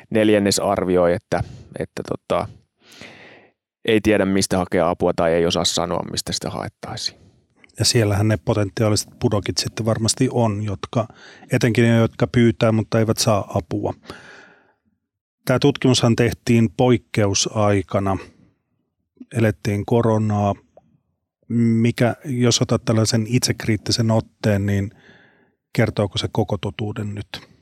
neljännes 0.10 0.60
arvioi, 0.60 1.13
että, 1.13 1.43
että 1.80 2.04
tota, 2.10 2.47
ei 3.86 4.01
tiedä 4.01 4.25
mistä 4.25 4.58
hakea 4.58 4.89
apua 4.89 5.13
tai 5.15 5.34
ei 5.34 5.45
osaa 5.45 5.65
sanoa 5.65 6.06
mistä 6.12 6.34
sitä 6.34 6.49
haettaisiin. 6.49 7.25
Ja 7.80 7.86
siellähän 7.86 8.28
ne 8.28 8.38
potentiaaliset 8.45 9.10
pudokit 9.19 9.58
sitten 9.58 9.86
varmasti 9.86 10.30
on, 10.32 10.63
jotka, 10.63 11.08
etenkin 11.51 11.84
ne, 11.84 11.97
jotka 11.97 12.28
pyytää, 12.28 12.71
mutta 12.71 12.99
eivät 12.99 13.17
saa 13.17 13.51
apua. 13.58 13.93
Tämä 15.45 15.60
tutkimushan 15.60 16.15
tehtiin 16.15 16.69
poikkeusaikana. 16.78 18.17
Elettiin 19.34 19.86
koronaa. 19.86 20.54
Mikä, 21.47 22.15
jos 22.25 22.62
otat 22.62 22.86
tällaisen 22.86 23.25
itsekriittisen 23.28 24.12
otteen, 24.12 24.65
niin 24.65 24.91
kertooko 25.73 26.17
se 26.17 26.28
koko 26.32 26.58
totuuden 26.58 27.15
nyt? 27.15 27.54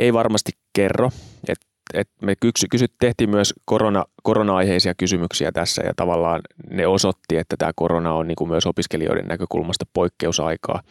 Ei 0.00 0.12
varmasti 0.12 0.52
kerro. 0.72 1.10
Et 1.48 1.58
et 1.94 2.08
me 2.22 2.34
kyksy, 2.40 2.66
kysyt, 2.70 2.92
tehtiin 3.00 3.30
myös 3.30 3.54
korona, 3.64 4.04
korona-aiheisia 4.22 4.94
kysymyksiä 4.94 5.52
tässä 5.52 5.82
ja 5.82 5.92
tavallaan 5.96 6.40
ne 6.70 6.86
osoitti, 6.86 7.36
että 7.36 7.56
tämä 7.56 7.72
korona 7.76 8.14
on 8.14 8.28
niin 8.28 8.36
kuin 8.36 8.50
myös 8.50 8.66
opiskelijoiden 8.66 9.26
näkökulmasta 9.26 9.84
poikkeusaikaa. 9.92 10.82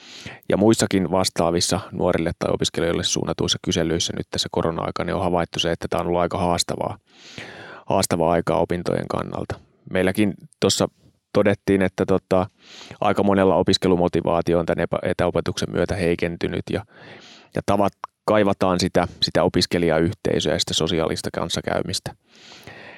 Ja 0.50 0.58
muissakin 0.58 1.12
vastaavissa 1.12 1.80
nuorille 1.92 2.32
tai 2.40 2.54
opiskelijoille 2.54 3.04
suunnatuissa 3.04 3.60
kyselyissä 3.66 4.14
nyt 4.18 4.28
tässä 4.32 4.50
korona-aikana 4.52 5.06
niin 5.06 5.16
on 5.16 5.24
havaittu 5.24 5.60
se, 5.60 5.72
että 5.72 5.88
tämä 5.90 6.02
on 6.02 6.08
ollut 6.08 6.22
aika 6.22 6.38
haastavaa, 6.38 6.98
haastavaa 7.86 8.32
aikaa 8.32 8.60
opintojen 8.60 9.08
kannalta. 9.08 9.60
Meilläkin 9.92 10.34
tuossa 10.60 10.88
todettiin, 11.34 11.82
että 11.82 12.06
tota, 12.06 12.50
aika 13.02 13.24
monella 13.24 13.56
opiskelumotivaatio 13.56 14.60
on 14.60 14.66
tämän 14.66 14.88
etäopetuksen 15.04 15.72
myötä 15.72 15.96
heikentynyt 15.96 16.64
ja, 16.72 16.86
ja 17.56 17.62
tavat 17.66 17.94
kaivataan 18.26 18.80
sitä, 18.80 19.08
sitä 19.22 19.44
opiskelijayhteisöä 19.44 20.54
ja 20.54 20.60
sitä 20.60 20.74
sosiaalista 20.74 21.30
kanssakäymistä. 21.34 22.16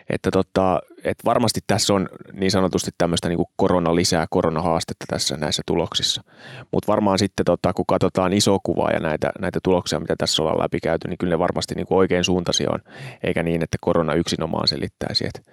Että 0.10 0.32
tota, 0.32 0.80
et 1.04 1.18
varmasti 1.26 1.60
tässä 1.68 1.94
on 1.94 2.10
niin 2.34 2.52
sanotusti 2.52 2.92
tämmöistä 2.98 3.30
niin 3.30 3.46
korona 3.56 3.96
lisää 3.96 4.26
koronahaastetta 4.30 5.06
tässä 5.10 5.38
näissä 5.38 5.62
tuloksissa. 5.66 6.24
Mutta 6.72 6.92
varmaan 6.92 7.20
sitten 7.20 7.46
tota, 7.46 7.74
kun 7.74 7.86
katsotaan 7.86 8.34
iso 8.34 8.58
kuvaa 8.64 8.92
ja 8.92 9.00
näitä, 9.00 9.32
näitä 9.40 9.60
tuloksia, 9.64 10.00
mitä 10.00 10.16
tässä 10.18 10.42
ollaan 10.42 10.60
läpikäyty, 10.60 11.08
niin 11.08 11.18
kyllä 11.18 11.34
ne 11.34 11.40
varmasti 11.40 11.76
niin 11.76 11.88
oikein 11.90 12.24
suuntaisia 12.24 12.70
on, 12.72 12.80
eikä 13.24 13.44
niin, 13.44 13.64
että 13.64 13.78
korona 13.82 14.14
yksinomaan 14.14 14.68
selittäisi. 14.68 15.28
Et, 15.28 15.46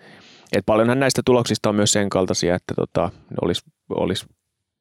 et 0.53 0.67
paljonhan 0.67 1.01
näistä 1.01 1.23
tuloksista 1.25 1.69
on 1.69 1.75
myös 1.75 1.93
sen 1.93 2.09
kaltaisia, 2.09 2.55
että 2.55 2.75
tota, 2.77 3.11
ne 3.31 3.37
olisi 3.43 3.63
olis 3.91 4.27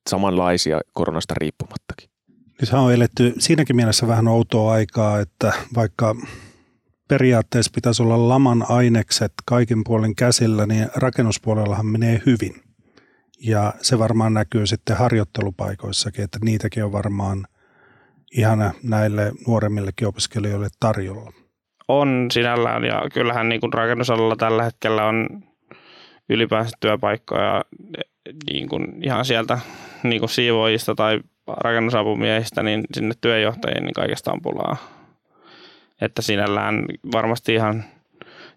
samanlaisia 0.10 0.82
koronasta 0.94 1.34
riippumattakin. 1.38 2.17
Niin 2.60 2.68
se 2.68 2.76
on 2.76 2.94
eletty 2.94 3.34
siinäkin 3.38 3.76
mielessä 3.76 4.08
vähän 4.08 4.28
outoa 4.28 4.72
aikaa, 4.72 5.20
että 5.20 5.54
vaikka 5.76 6.16
periaatteessa 7.08 7.72
pitäisi 7.76 8.04
olla 8.04 8.30
laman 8.30 8.66
ainekset 8.70 9.34
kaikin 9.46 9.84
puolin 9.84 10.16
käsillä, 10.16 10.66
niin 10.66 10.88
rakennuspuolellahan 10.96 11.86
menee 11.86 12.22
hyvin. 12.26 12.56
Ja 13.40 13.74
se 13.82 14.00
varmaan 14.00 14.34
näkyy 14.34 14.68
sitten 14.68 14.98
harjoittelupaikoissakin, 14.98 16.24
että 16.24 16.40
niitäkin 16.42 16.84
on 16.84 16.92
varmaan 16.92 17.48
ihan 18.32 18.72
näille 18.84 19.32
nuoremmillekin 19.48 20.08
opiskelijoille 20.08 20.68
tarjolla. 20.80 21.32
On 21.88 22.28
sinällään 22.32 22.84
ja 22.84 23.02
kyllähän 23.14 23.50
niin 23.50 23.62
kuin 23.62 23.74
rakennusalalla 23.74 24.36
tällä 24.36 24.64
hetkellä 24.64 25.06
on 25.06 25.44
ylipäänsä 26.30 26.78
työpaikkoja 26.80 27.66
niin 28.52 28.70
kuin 28.70 29.04
ihan 29.04 29.26
sieltä 29.26 29.60
niin 30.04 30.20
kuin 30.20 30.30
tai 30.96 31.20
rakennusapumiehistä 31.48 32.64
niin 32.64 32.84
sinne 32.94 33.14
työjohtajiin 33.22 33.84
niin 33.84 33.94
kaikesta 33.94 34.32
on 34.32 34.42
pulaa. 34.42 34.78
Että 36.02 36.22
sinällään 36.22 36.86
varmasti 37.12 37.54
ihan 37.54 37.84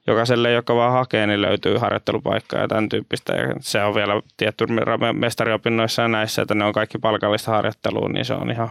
jokaiselle, 0.07 0.53
joka 0.53 0.75
vaan 0.75 0.93
hakee, 0.93 1.27
niin 1.27 1.43
löytyy 1.43 1.77
harjoittelupaikka 1.77 2.59
ja 2.59 2.69
tämän 2.69 2.89
tyyppistä. 2.89 3.33
Ja 3.33 3.55
se 3.61 3.85
on 3.85 3.95
vielä 3.95 4.23
tietty 4.37 4.67
mestariopinnoissa 5.13 6.03
ja 6.03 6.09
näissä, 6.09 6.43
että 6.43 6.55
ne 6.55 6.65
on 6.65 6.73
kaikki 6.73 6.99
palkallista 6.99 7.51
harjoittelua, 7.51 8.09
niin 8.09 8.25
se 8.25 8.35
on 8.35 8.51
ihan 8.51 8.69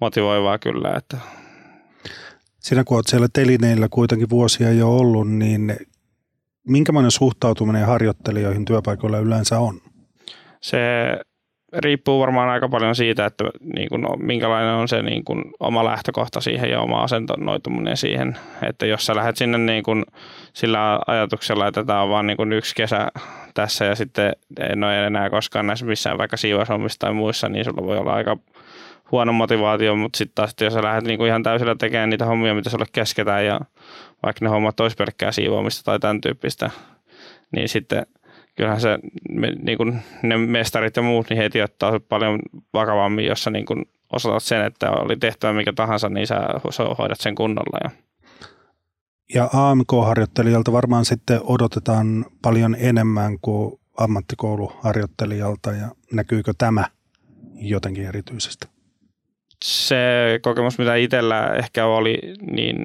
motivoivaa 0.00 0.58
kyllä. 0.58 0.92
Että. 0.96 1.16
Sinä 2.58 2.84
kun 2.84 2.96
olet 2.96 3.06
siellä 3.06 3.28
telineillä 3.32 3.88
kuitenkin 3.90 4.30
vuosia 4.30 4.72
jo 4.72 4.96
ollut, 4.96 5.30
niin 5.30 5.76
minkälainen 6.68 7.10
suhtautuminen 7.10 7.86
harjoittelijoihin 7.86 8.64
työpaikoilla 8.64 9.18
yleensä 9.18 9.58
on? 9.58 9.80
Se 10.60 10.78
riippuu 11.72 12.20
varmaan 12.20 12.48
aika 12.48 12.68
paljon 12.68 12.96
siitä, 12.96 13.26
että 13.26 13.44
niin 13.76 13.88
kuin, 13.88 14.02
no, 14.02 14.16
minkälainen 14.16 14.74
on 14.74 14.88
se 14.88 15.02
niin 15.02 15.24
kuin, 15.24 15.44
oma 15.60 15.84
lähtökohta 15.84 16.40
siihen 16.40 16.70
ja 16.70 16.80
oma 16.80 17.02
asentoituminen 17.02 17.96
siihen. 17.96 18.36
Että 18.68 18.86
jos 18.86 19.06
sä 19.06 19.16
lähdet 19.16 19.36
sinne 19.36 19.58
niin 19.58 19.82
kuin, 19.82 20.04
sillä 20.52 21.00
ajatuksella, 21.06 21.66
että 21.66 21.84
tämä 21.84 22.02
on 22.02 22.10
vain 22.10 22.26
niin 22.26 22.52
yksi 22.52 22.74
kesä 22.74 23.08
tässä 23.54 23.84
ja 23.84 23.94
sitten 23.94 24.32
en 24.70 24.84
ole 24.84 25.06
enää 25.06 25.30
koskaan 25.30 25.66
näissä 25.66 25.86
missään 25.86 26.18
vaikka 26.18 26.36
siivoushommissa 26.36 26.98
tai 26.98 27.12
muissa, 27.12 27.48
niin 27.48 27.64
sulla 27.64 27.86
voi 27.86 27.98
olla 27.98 28.14
aika 28.14 28.36
huono 29.12 29.32
motivaatio, 29.32 29.96
mutta 29.96 30.16
sitten 30.16 30.34
taas, 30.34 30.54
jos 30.60 30.74
sä 30.74 30.82
lähdet 30.82 31.04
niin 31.04 31.18
kuin 31.18 31.28
ihan 31.28 31.42
täysillä 31.42 31.74
tekemään 31.74 32.10
niitä 32.10 32.24
hommia, 32.24 32.54
mitä 32.54 32.70
sulle 32.70 32.86
kesketään 32.92 33.46
ja 33.46 33.60
vaikka 34.22 34.44
ne 34.44 34.48
hommat 34.48 34.80
olisi 34.80 34.96
pelkkää 34.96 35.32
siivoamista 35.32 35.84
tai 35.84 35.98
tämän 35.98 36.20
tyyppistä, 36.20 36.70
niin 37.52 37.68
sitten– 37.68 38.06
kyllähän 38.54 38.80
se, 38.80 38.98
niin 39.62 39.78
kuin 39.78 40.02
ne 40.22 40.36
mestarit 40.36 40.96
ja 40.96 41.02
muut, 41.02 41.30
niin 41.30 41.36
heti 41.36 41.62
ottaa 41.62 42.00
paljon 42.08 42.38
vakavammin, 42.74 43.26
jos 43.26 43.44
sä 43.44 43.50
niin 43.50 43.66
kuin 43.66 43.84
osaat 44.12 44.42
sen, 44.42 44.64
että 44.64 44.90
oli 44.90 45.16
tehtävä 45.16 45.52
mikä 45.52 45.72
tahansa, 45.72 46.08
niin 46.08 46.26
sä 46.26 46.36
hoidat 46.98 47.20
sen 47.20 47.34
kunnolla. 47.34 47.78
Ja, 47.84 47.90
ja 49.34 49.48
AMK-harjoittelijalta 49.52 50.72
varmaan 50.72 51.04
sitten 51.04 51.40
odotetaan 51.44 52.26
paljon 52.42 52.76
enemmän 52.78 53.38
kuin 53.42 53.80
ammattikouluharjoittelijalta 53.98 55.72
ja 55.72 55.88
näkyykö 56.12 56.52
tämä 56.58 56.84
jotenkin 57.54 58.06
erityisesti? 58.06 58.66
Se 59.64 59.96
kokemus, 60.42 60.78
mitä 60.78 60.94
itsellä 60.94 61.54
ehkä 61.54 61.86
oli, 61.86 62.18
niin 62.50 62.76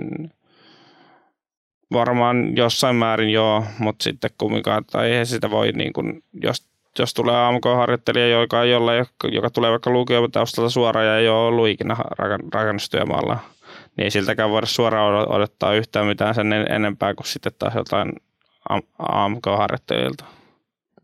Varmaan 1.93 2.58
jossain 2.58 2.95
määrin 2.95 3.30
joo, 3.30 3.63
mutta 3.80 4.04
sitten 4.04 4.30
kumminkaan, 4.38 4.86
tai 4.86 5.12
eihän 5.12 5.26
sitä 5.26 5.52
voi, 5.52 5.71
niin 5.71 5.93
kuin, 5.93 6.23
jos, 6.43 6.67
jos 7.00 7.13
tulee 7.13 7.45
AMK-harjoittelija, 7.45 8.28
joka, 8.28 8.63
jolla, 8.63 8.91
joka 9.32 9.50
tulee 9.50 9.71
vaikka 9.71 9.89
lukiotaustalta 9.89 10.69
suoraan 10.69 11.06
ja 11.06 11.17
ei 11.17 11.30
ole 11.30 11.47
ollut 11.47 11.67
ikinä 11.67 11.95
rakennustyömaalla, 12.54 13.39
niin 13.97 14.04
ei 14.04 14.12
siltäkään 14.12 14.50
voida 14.50 14.67
suoraan 14.67 15.32
odottaa 15.32 15.73
yhtään 15.73 16.08
mitään 16.08 16.36
sen 16.36 16.54
enempää 16.54 17.13
kuin 17.13 17.28
sitten 17.28 17.52
taas 17.60 17.76
jotain 17.76 18.13
AMK-harjoittelijilta. 19.00 20.26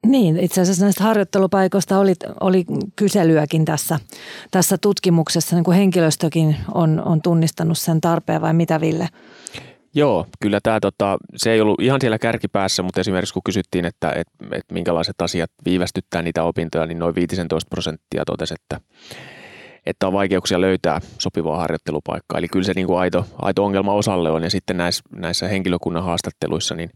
Niin, 0.06 0.40
itse 0.40 0.62
asiassa 0.62 0.86
näistä 0.86 1.04
harjoittelupaikoista 1.04 2.00
oli, 2.00 2.14
oli 2.42 2.66
kyselyäkin 2.96 3.66
tässä, 3.66 4.00
tässä 4.52 4.78
tutkimuksessa, 4.78 5.56
niin 5.56 5.64
kuin 5.64 5.78
henkilöstökin 5.78 6.56
on, 6.74 7.02
on 7.06 7.22
tunnistanut 7.22 7.78
sen 7.78 8.02
tarpeen 8.02 8.42
vai 8.42 8.54
mitä 8.54 8.82
Ville? 8.82 9.10
Joo, 9.96 10.28
kyllä 10.42 10.60
tämä 10.64 10.80
tota, 10.80 11.18
se 11.36 11.52
ei 11.52 11.62
ollut 11.62 11.82
ihan 11.82 12.02
siellä 12.02 12.20
kärkipäässä, 12.20 12.84
mutta 12.84 13.02
esimerkiksi 13.02 13.34
kun 13.34 13.42
kysyttiin, 13.46 13.86
että 13.86 14.12
et, 14.12 14.28
et 14.52 14.64
minkälaiset 14.72 15.22
asiat 15.22 15.52
viivästyttää 15.66 16.22
niitä 16.22 16.44
opintoja, 16.44 16.86
niin 16.86 17.00
noin 17.00 17.16
15 17.16 17.70
prosenttia 17.70 18.26
totesi, 18.26 18.54
että, 18.54 18.80
että 19.86 20.08
on 20.08 20.14
vaikeuksia 20.14 20.62
löytää 20.62 21.02
sopivaa 21.18 21.58
harjoittelupaikkaa. 21.58 22.38
Eli 22.38 22.48
kyllä 22.48 22.66
se 22.66 22.74
niin 22.76 22.88
kuin 22.88 23.00
aito, 23.00 23.26
aito 23.42 23.66
ongelma 23.66 23.94
osalle 23.94 24.32
on 24.32 24.44
ja 24.44 24.50
sitten 24.50 24.78
näissä, 24.78 25.04
näissä 25.16 25.48
henkilökunnan 25.48 26.04
haastatteluissa, 26.04 26.76
niin, 26.76 26.90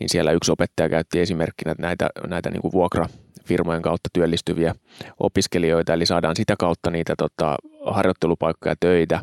niin 0.00 0.08
siellä 0.08 0.32
yksi 0.32 0.52
opettaja 0.52 0.88
käytti 0.88 1.20
esimerkkinä 1.20 1.74
näitä, 1.78 2.10
näitä 2.26 2.50
niin 2.50 2.62
kuin 2.62 2.72
vuokrafirmojen 2.72 3.82
kautta 3.82 4.08
työllistyviä 4.12 4.74
opiskelijoita, 5.20 5.92
eli 5.92 6.06
saadaan 6.06 6.36
sitä 6.36 6.54
kautta 6.58 6.90
niitä 6.90 7.14
tota, 7.18 7.56
harjoittelupaikkoja 7.90 8.74
töitä, 8.80 9.20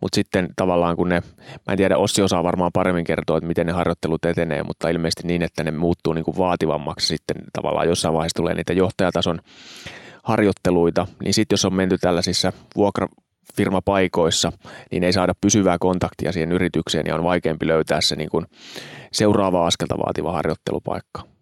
mutta 0.00 0.14
sitten 0.14 0.48
tavallaan 0.56 0.96
kun 0.96 1.08
ne, 1.08 1.22
mä 1.66 1.72
en 1.72 1.76
tiedä, 1.76 1.98
Ossi 1.98 2.22
osaa 2.22 2.44
varmaan 2.44 2.72
paremmin 2.72 3.04
kertoa, 3.04 3.36
että 3.36 3.48
miten 3.48 3.66
ne 3.66 3.72
harjoittelut 3.72 4.24
etenee, 4.24 4.62
mutta 4.62 4.88
ilmeisesti 4.88 5.26
niin, 5.26 5.42
että 5.42 5.64
ne 5.64 5.70
muuttuu 5.70 6.12
niin 6.12 6.24
kuin 6.24 6.38
vaativammaksi 6.38 7.06
sitten 7.06 7.36
tavallaan 7.52 7.88
jossain 7.88 8.14
vaiheessa 8.14 8.36
tulee 8.36 8.54
niitä 8.54 8.72
johtajatason 8.72 9.40
harjoitteluita, 10.22 11.06
niin 11.24 11.34
sitten 11.34 11.54
jos 11.54 11.64
on 11.64 11.74
menty 11.74 11.98
tällaisissa 11.98 12.52
vuokrafirmapaikoissa, 12.76 14.52
niin 14.90 15.04
ei 15.04 15.12
saada 15.12 15.34
pysyvää 15.40 15.76
kontaktia 15.80 16.32
siihen 16.32 16.52
yritykseen 16.52 17.06
ja 17.06 17.14
on 17.14 17.24
vaikeampi 17.24 17.66
löytää 17.66 18.00
se 18.00 18.16
niin 18.16 18.30
kuin 18.30 18.46
seuraava 19.12 19.66
askelta 19.66 19.98
vaativa 19.98 20.32
harjoittelupaikka. 20.32 21.37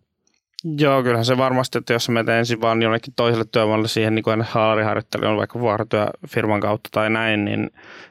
Joo, 0.78 1.02
kyllähän 1.02 1.24
se 1.24 1.36
varmasti, 1.36 1.78
että 1.78 1.92
jos 1.92 2.08
menet 2.08 2.28
ensin 2.28 2.60
vaan 2.60 2.82
jonnekin 2.82 3.14
toiselle 3.16 3.44
työmaalle 3.52 3.88
siihen 3.88 4.14
niin 4.14 4.22
kuin 4.22 4.42
haalariharjoittelu 4.42 5.36
vaikka 5.36 5.60
vuorotyöfirman 5.60 6.60
kautta 6.60 6.88
tai 6.92 7.10
näin, 7.10 7.44
niin 7.44 7.70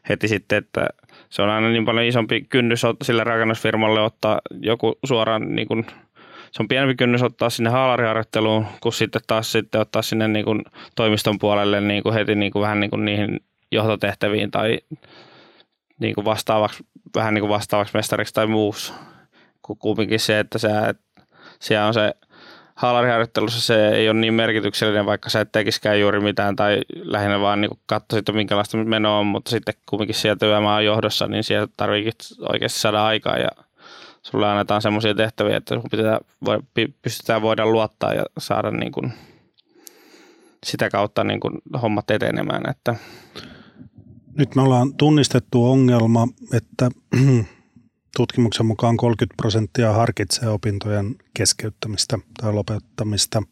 heti 0.09 0.27
sitten, 0.27 0.57
että 0.57 0.87
se 1.29 1.41
on 1.41 1.49
aina 1.49 1.69
niin 1.69 1.85
paljon 1.85 2.05
isompi 2.05 2.41
kynnys 2.41 2.81
sille 3.01 3.23
rakennusfirmalle 3.23 4.01
ottaa 4.01 4.39
joku 4.61 4.99
suoraan 5.05 5.55
niin 5.55 5.67
kuin 5.67 5.85
se 6.51 6.63
on 6.63 6.67
pienempi 6.67 6.95
kynnys 6.95 7.23
ottaa 7.23 7.49
sinne 7.49 7.69
haalariharjoitteluun, 7.69 8.65
kuin 8.81 8.93
sitten 8.93 9.21
taas 9.27 9.51
sitten 9.51 9.81
ottaa 9.81 10.01
sinne 10.01 10.27
niin 10.27 10.45
kuin 10.45 10.61
toimiston 10.95 11.39
puolelle 11.39 11.81
niin 11.81 12.03
kuin 12.03 12.13
heti 12.13 12.35
niin 12.35 12.51
kuin 12.51 12.61
vähän 12.61 12.79
niin 12.79 12.89
kuin 12.89 13.05
niihin 13.05 13.39
johtotehtäviin 13.71 14.51
tai 14.51 14.79
niin 15.99 16.15
kuin 16.15 16.25
vastaavaksi, 16.25 16.83
vähän 17.15 17.33
niin 17.33 17.41
kuin 17.41 17.49
vastaavaksi 17.49 17.97
mestariksi 17.97 18.33
tai 18.33 18.47
muussa. 18.47 18.93
Kumminkin 19.79 20.19
se, 20.19 20.39
että 20.39 20.57
se, 20.57 20.69
siellä 21.59 21.87
on 21.87 21.93
se 21.93 22.13
haalariharjoittelussa 22.75 23.61
se 23.61 23.87
ei 23.89 24.09
ole 24.09 24.19
niin 24.19 24.33
merkityksellinen, 24.33 25.05
vaikka 25.05 25.29
sä 25.29 25.41
et 25.41 25.51
tekisikään 25.51 25.99
juuri 25.99 26.19
mitään 26.19 26.55
tai 26.55 26.81
lähinnä 26.93 27.39
vaan 27.39 27.61
niin 27.61 27.71
katsoisit, 27.85 28.33
minkälaista 28.33 28.77
menoa 28.77 29.19
on, 29.19 29.25
mutta 29.25 29.51
sitten 29.51 29.73
kumminkin 29.89 30.15
sieltä 30.15 30.45
työmaan 30.45 30.85
johdossa, 30.85 31.27
niin 31.27 31.43
sieltä 31.43 31.73
tarvitsee 31.77 32.37
oikeasti 32.53 32.79
saada 32.79 33.05
aikaa 33.05 33.37
ja 33.37 33.49
sulle 34.21 34.47
annetaan 34.47 34.81
semmoisia 34.81 35.15
tehtäviä, 35.15 35.57
että 35.57 35.75
sun 35.75 35.89
pitää, 35.91 36.19
pystytään 37.01 37.41
voida 37.41 37.65
luottaa 37.65 38.13
ja 38.13 38.23
saada 38.37 38.71
niin 38.71 38.91
kuin 38.91 39.13
sitä 40.65 40.89
kautta 40.89 41.23
niin 41.23 41.39
kuin 41.39 41.53
hommat 41.81 42.11
etenemään. 42.11 42.69
Että. 42.69 42.95
Nyt 44.37 44.55
me 44.55 44.61
ollaan 44.61 44.93
tunnistettu 44.93 45.71
ongelma, 45.71 46.27
että 46.53 46.89
tutkimuksen 48.15 48.65
mukaan 48.65 48.97
30 48.97 49.35
prosenttia 49.37 49.93
harkitsee 49.93 50.49
opintojen 50.49 51.15
keskeyttämistä 51.33 52.19
tai 52.41 52.53
lopettamista. 52.53 53.43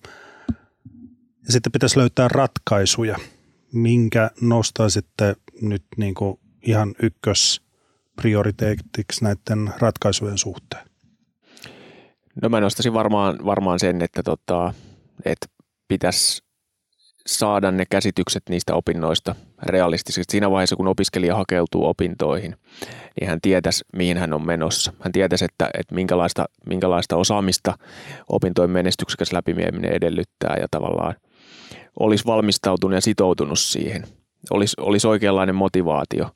Ja 1.45 1.53
sitten 1.53 1.71
pitäisi 1.71 1.99
löytää 1.99 2.27
ratkaisuja, 2.27 3.17
minkä 3.73 4.31
nostaisitte 4.41 5.35
nyt 5.61 5.83
niin 5.97 6.13
kuin 6.13 6.39
ihan 6.61 6.95
ykkös 7.01 7.61
prioriteettiksi 8.15 9.23
näiden 9.23 9.73
ratkaisujen 9.77 10.37
suhteen? 10.37 10.87
No 12.41 12.49
mä 12.49 12.61
nostaisin 12.61 12.93
varmaan, 12.93 13.45
varmaan 13.45 13.79
sen, 13.79 14.01
että, 14.01 14.23
tota, 14.23 14.73
että 15.25 15.47
pitäisi 15.87 16.43
saada 17.27 17.71
ne 17.71 17.85
käsitykset 17.89 18.43
niistä 18.49 18.75
opinnoista 18.75 19.35
realistisesti. 19.63 20.31
Siinä 20.31 20.51
vaiheessa, 20.51 20.75
kun 20.75 20.87
opiskelija 20.87 21.35
hakeutuu 21.35 21.85
opintoihin, 21.85 22.55
niin 23.19 23.29
hän 23.29 23.41
tietäisi, 23.41 23.85
mihin 23.97 24.17
hän 24.17 24.33
on 24.33 24.45
menossa. 24.45 24.93
Hän 24.99 25.11
tietäisi, 25.11 25.45
että, 25.45 25.69
että 25.79 25.95
minkälaista, 25.95 26.45
minkälaista 26.65 27.15
osaamista 27.15 27.77
opintojen 28.29 28.71
menestyksekäs 28.71 29.33
läpimieminen 29.33 29.91
edellyttää 29.91 30.57
ja 30.59 30.67
tavallaan 30.71 31.15
olisi 31.99 32.25
valmistautunut 32.25 32.95
ja 32.95 33.01
sitoutunut 33.01 33.59
siihen. 33.59 34.03
Olisi, 34.51 34.75
olisi 34.79 35.07
oikeanlainen 35.07 35.55
motivaatio. 35.55 36.29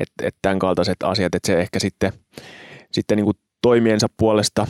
Että 0.00 0.26
et 0.26 0.36
tämän 0.42 0.58
kaltaiset 0.58 0.96
asiat, 1.04 1.34
että 1.34 1.46
se 1.46 1.60
ehkä 1.60 1.78
sitten, 1.78 2.12
sitten 2.92 3.16
niin 3.16 3.24
kuin 3.24 3.36
toimiensa 3.62 4.06
puolesta 4.16 4.66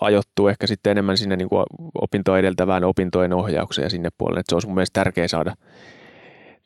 ajoittuu 0.00 0.48
ehkä 0.48 0.66
sitten 0.66 0.90
enemmän 0.90 1.16
sinne 1.16 1.36
niin 1.36 1.48
kuin 1.48 1.64
opintoa 1.94 2.38
edeltävään 2.38 2.84
opintojen 2.84 3.32
ohjaukseen 3.32 3.86
ja 3.86 3.90
sinne 3.90 4.08
puolelle. 4.18 4.40
Että 4.40 4.50
se 4.50 4.56
olisi 4.56 4.66
mun 4.66 4.74
mielestä 4.74 5.00
tärkeä 5.00 5.28
saada, 5.28 5.54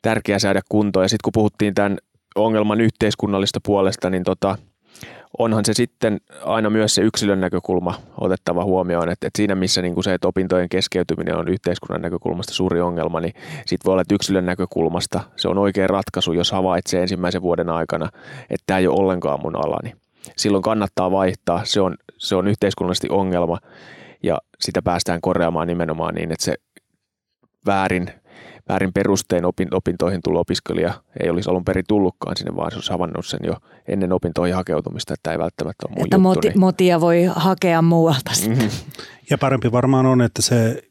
tärkeä 0.01 0.39
saada 0.39 0.61
kuntoon. 0.69 1.03
Ja 1.03 1.09
sitten 1.09 1.23
kun 1.23 1.33
puhuttiin 1.33 1.73
tämän 1.73 1.97
ongelman 2.35 2.81
yhteiskunnallista 2.81 3.59
puolesta, 3.65 4.09
niin 4.09 4.23
tota, 4.23 4.57
onhan 5.37 5.65
se 5.65 5.73
sitten 5.73 6.21
aina 6.45 6.69
myös 6.69 6.95
se 6.95 7.01
yksilön 7.01 7.41
näkökulma 7.41 7.93
otettava 8.17 8.63
huomioon, 8.63 9.09
että, 9.09 9.27
että 9.27 9.37
siinä 9.37 9.55
missä 9.55 9.81
niin 9.81 9.93
kuin 9.93 10.03
se, 10.03 10.13
että 10.13 10.27
opintojen 10.27 10.69
keskeytyminen 10.69 11.37
on 11.37 11.47
yhteiskunnan 11.47 12.01
näkökulmasta 12.01 12.53
suuri 12.53 12.81
ongelma, 12.81 13.19
niin 13.19 13.33
sitten 13.65 13.85
voi 13.85 13.91
olla, 13.91 14.01
että 14.01 14.15
yksilön 14.15 14.45
näkökulmasta 14.45 15.21
se 15.35 15.47
on 15.47 15.57
oikea 15.57 15.87
ratkaisu, 15.87 16.33
jos 16.33 16.51
havaitsee 16.51 17.01
ensimmäisen 17.01 17.41
vuoden 17.41 17.69
aikana, 17.69 18.09
että 18.49 18.63
tämä 18.65 18.79
ei 18.79 18.87
ole 18.87 18.99
ollenkaan 18.99 19.39
mun 19.41 19.55
alani. 19.55 19.93
Silloin 20.37 20.63
kannattaa 20.63 21.11
vaihtaa, 21.11 21.65
se 21.65 21.81
on, 21.81 21.95
se 22.17 22.35
on 22.35 22.47
yhteiskunnallisesti 22.47 23.07
ongelma 23.09 23.57
ja 24.23 24.37
sitä 24.59 24.81
päästään 24.81 25.21
korjaamaan 25.21 25.67
nimenomaan 25.67 26.15
niin, 26.15 26.31
että 26.31 26.45
se 26.45 26.55
väärin 27.65 28.11
väärin 28.69 28.93
perustein 28.93 29.43
opintoihin 29.71 30.21
tullut 30.23 30.41
opiskelija 30.41 30.93
ei 31.19 31.29
olisi 31.29 31.49
alun 31.49 31.65
perin 31.65 31.85
tullutkaan 31.87 32.37
sinne, 32.37 32.55
vaan 32.55 32.71
se 32.71 32.77
olisi 32.77 32.91
havannut 32.91 33.25
sen 33.25 33.39
jo 33.43 33.53
ennen 33.87 34.13
opintoihin 34.13 34.55
hakeutumista, 34.55 35.13
että 35.13 35.31
ei 35.31 35.39
välttämättä 35.39 35.85
ole 35.87 35.95
mun 35.95 36.05
Että 36.05 36.15
juttu, 36.15 36.19
moti, 36.19 36.47
niin. 36.47 36.59
motia 36.59 37.01
voi 37.01 37.23
hakea 37.35 37.81
muualta 37.81 38.31
Mm-hmm. 38.47 38.69
Ja 39.29 39.37
parempi 39.37 39.71
varmaan 39.71 40.05
on, 40.05 40.21
että 40.21 40.41
se 40.41 40.83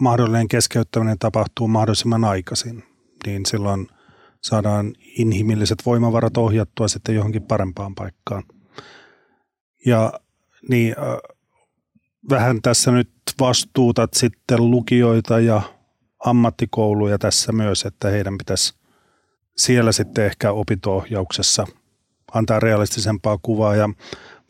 mahdollinen 0.00 0.48
keskeyttäminen 0.48 1.18
tapahtuu 1.18 1.68
mahdollisimman 1.68 2.24
aikaisin, 2.24 2.84
niin 3.26 3.46
silloin 3.46 3.88
saadaan 4.42 4.92
inhimilliset 5.18 5.78
voimavarat 5.86 6.36
ohjattua 6.36 6.88
sitten 6.88 7.14
johonkin 7.14 7.42
parempaan 7.42 7.94
paikkaan. 7.94 8.42
Ja 9.86 10.12
niin, 10.68 10.94
äh, 10.98 11.36
vähän 12.30 12.62
tässä 12.62 12.90
nyt 12.90 13.10
vastuutat 13.40 14.14
sitten 14.14 14.70
lukijoita 14.70 15.40
ja 15.40 15.62
ammattikouluja 16.24 17.18
tässä 17.18 17.52
myös, 17.52 17.84
että 17.84 18.08
heidän 18.08 18.38
pitäisi 18.38 18.74
siellä 19.56 19.92
sitten 19.92 20.26
ehkä 20.26 20.52
opinto-ohjauksessa 20.52 21.66
antaa 22.34 22.60
realistisempaa 22.60 23.38
kuvaa 23.42 23.76
ja 23.76 23.88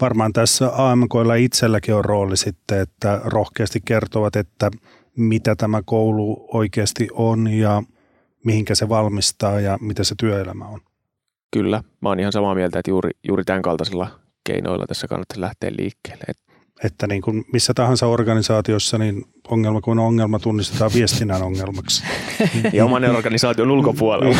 varmaan 0.00 0.32
tässä 0.32 0.70
AMKilla 0.72 1.34
itselläkin 1.34 1.94
on 1.94 2.04
rooli 2.04 2.36
sitten, 2.36 2.80
että 2.80 3.20
rohkeasti 3.24 3.80
kertovat, 3.84 4.36
että 4.36 4.70
mitä 5.16 5.56
tämä 5.56 5.82
koulu 5.84 6.48
oikeasti 6.52 7.08
on 7.12 7.48
ja 7.48 7.82
mihinkä 8.44 8.74
se 8.74 8.88
valmistaa 8.88 9.60
ja 9.60 9.78
mitä 9.80 10.04
se 10.04 10.14
työelämä 10.18 10.64
on. 10.64 10.80
Kyllä, 11.50 11.82
mä 12.00 12.08
oon 12.08 12.20
ihan 12.20 12.32
samaa 12.32 12.54
mieltä, 12.54 12.78
että 12.78 12.90
juuri, 12.90 13.10
juuri 13.28 13.44
tämän 13.44 13.62
kaltaisilla 13.62 14.20
keinoilla 14.46 14.86
tässä 14.86 15.08
kannattaisi 15.08 15.40
lähteä 15.40 15.70
liikkeelle. 15.78 16.24
Et 16.28 16.36
Että 16.84 17.06
niin 17.06 17.22
kuin 17.22 17.44
missä 17.52 17.74
tahansa 17.74 18.06
organisaatiossa, 18.06 18.98
niin 18.98 19.24
ongelma 19.48 19.80
kun 19.80 19.98
ongelma 19.98 20.38
tunnistetaan 20.38 20.90
viestinnän 20.94 21.42
ongelmaksi. 21.42 22.02
ja 22.72 22.84
oman 22.84 23.04
organisaation 23.04 23.70
ulkopuolella. 23.70 24.36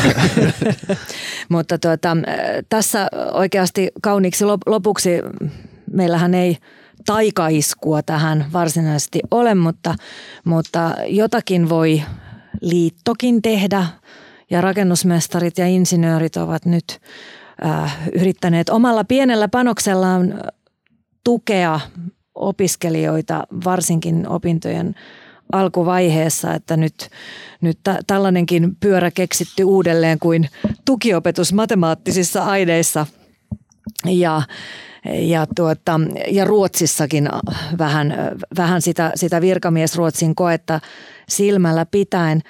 Mutta 1.55 1.79
tuota, 1.79 2.17
tässä 2.69 3.09
oikeasti 3.33 3.89
kauniiksi 4.03 4.45
lopuksi 4.67 5.11
meillähän 5.93 6.35
ei 6.35 6.57
taikaiskua 7.07 8.03
tähän 8.03 8.47
varsinaisesti 8.53 9.21
ole, 9.31 9.55
mutta, 9.55 9.95
mutta 10.45 10.95
jotakin 11.07 11.69
voi 11.69 12.03
liittokin 12.61 13.43
tehdä 13.43 13.87
ja 14.51 14.61
rakennusmestarit 14.61 15.59
ja 15.59 15.67
insinöörit 15.67 16.37
ovat 16.37 16.65
nyt 16.65 17.01
äh, 17.65 17.99
yrittäneet 18.15 18.69
omalla 18.69 19.05
pienellä 19.05 19.49
panoksellaan 19.49 20.41
tukea 21.25 21.81
opiskelijoita 22.35 23.47
varsinkin 23.65 24.29
opintojen 24.29 24.95
alkuvaiheessa, 25.53 26.55
että 26.55 26.77
nyt, 26.77 27.09
nyt 27.61 27.79
tä, 27.85 27.99
tällainenkin 28.07 28.77
pyörä 28.81 29.11
keksitty 29.11 29.65
uudelleen 29.65 30.19
kuin 30.19 30.49
tukiopetus 30.85 31.53
matemaattisissa 31.53 32.45
aineissa 32.45 33.07
ja, 34.05 34.43
ja, 35.15 35.47
tuota, 35.57 36.01
ja 36.31 36.45
Ruotsissakin 36.45 37.29
vähän, 37.79 38.15
vähän 38.57 38.83
sitä, 38.83 39.13
sitä 39.15 39.41
virkamiesruotsin 39.41 40.35
koetta 40.35 40.81
silmällä 41.29 41.87
pitäen. 41.91 42.43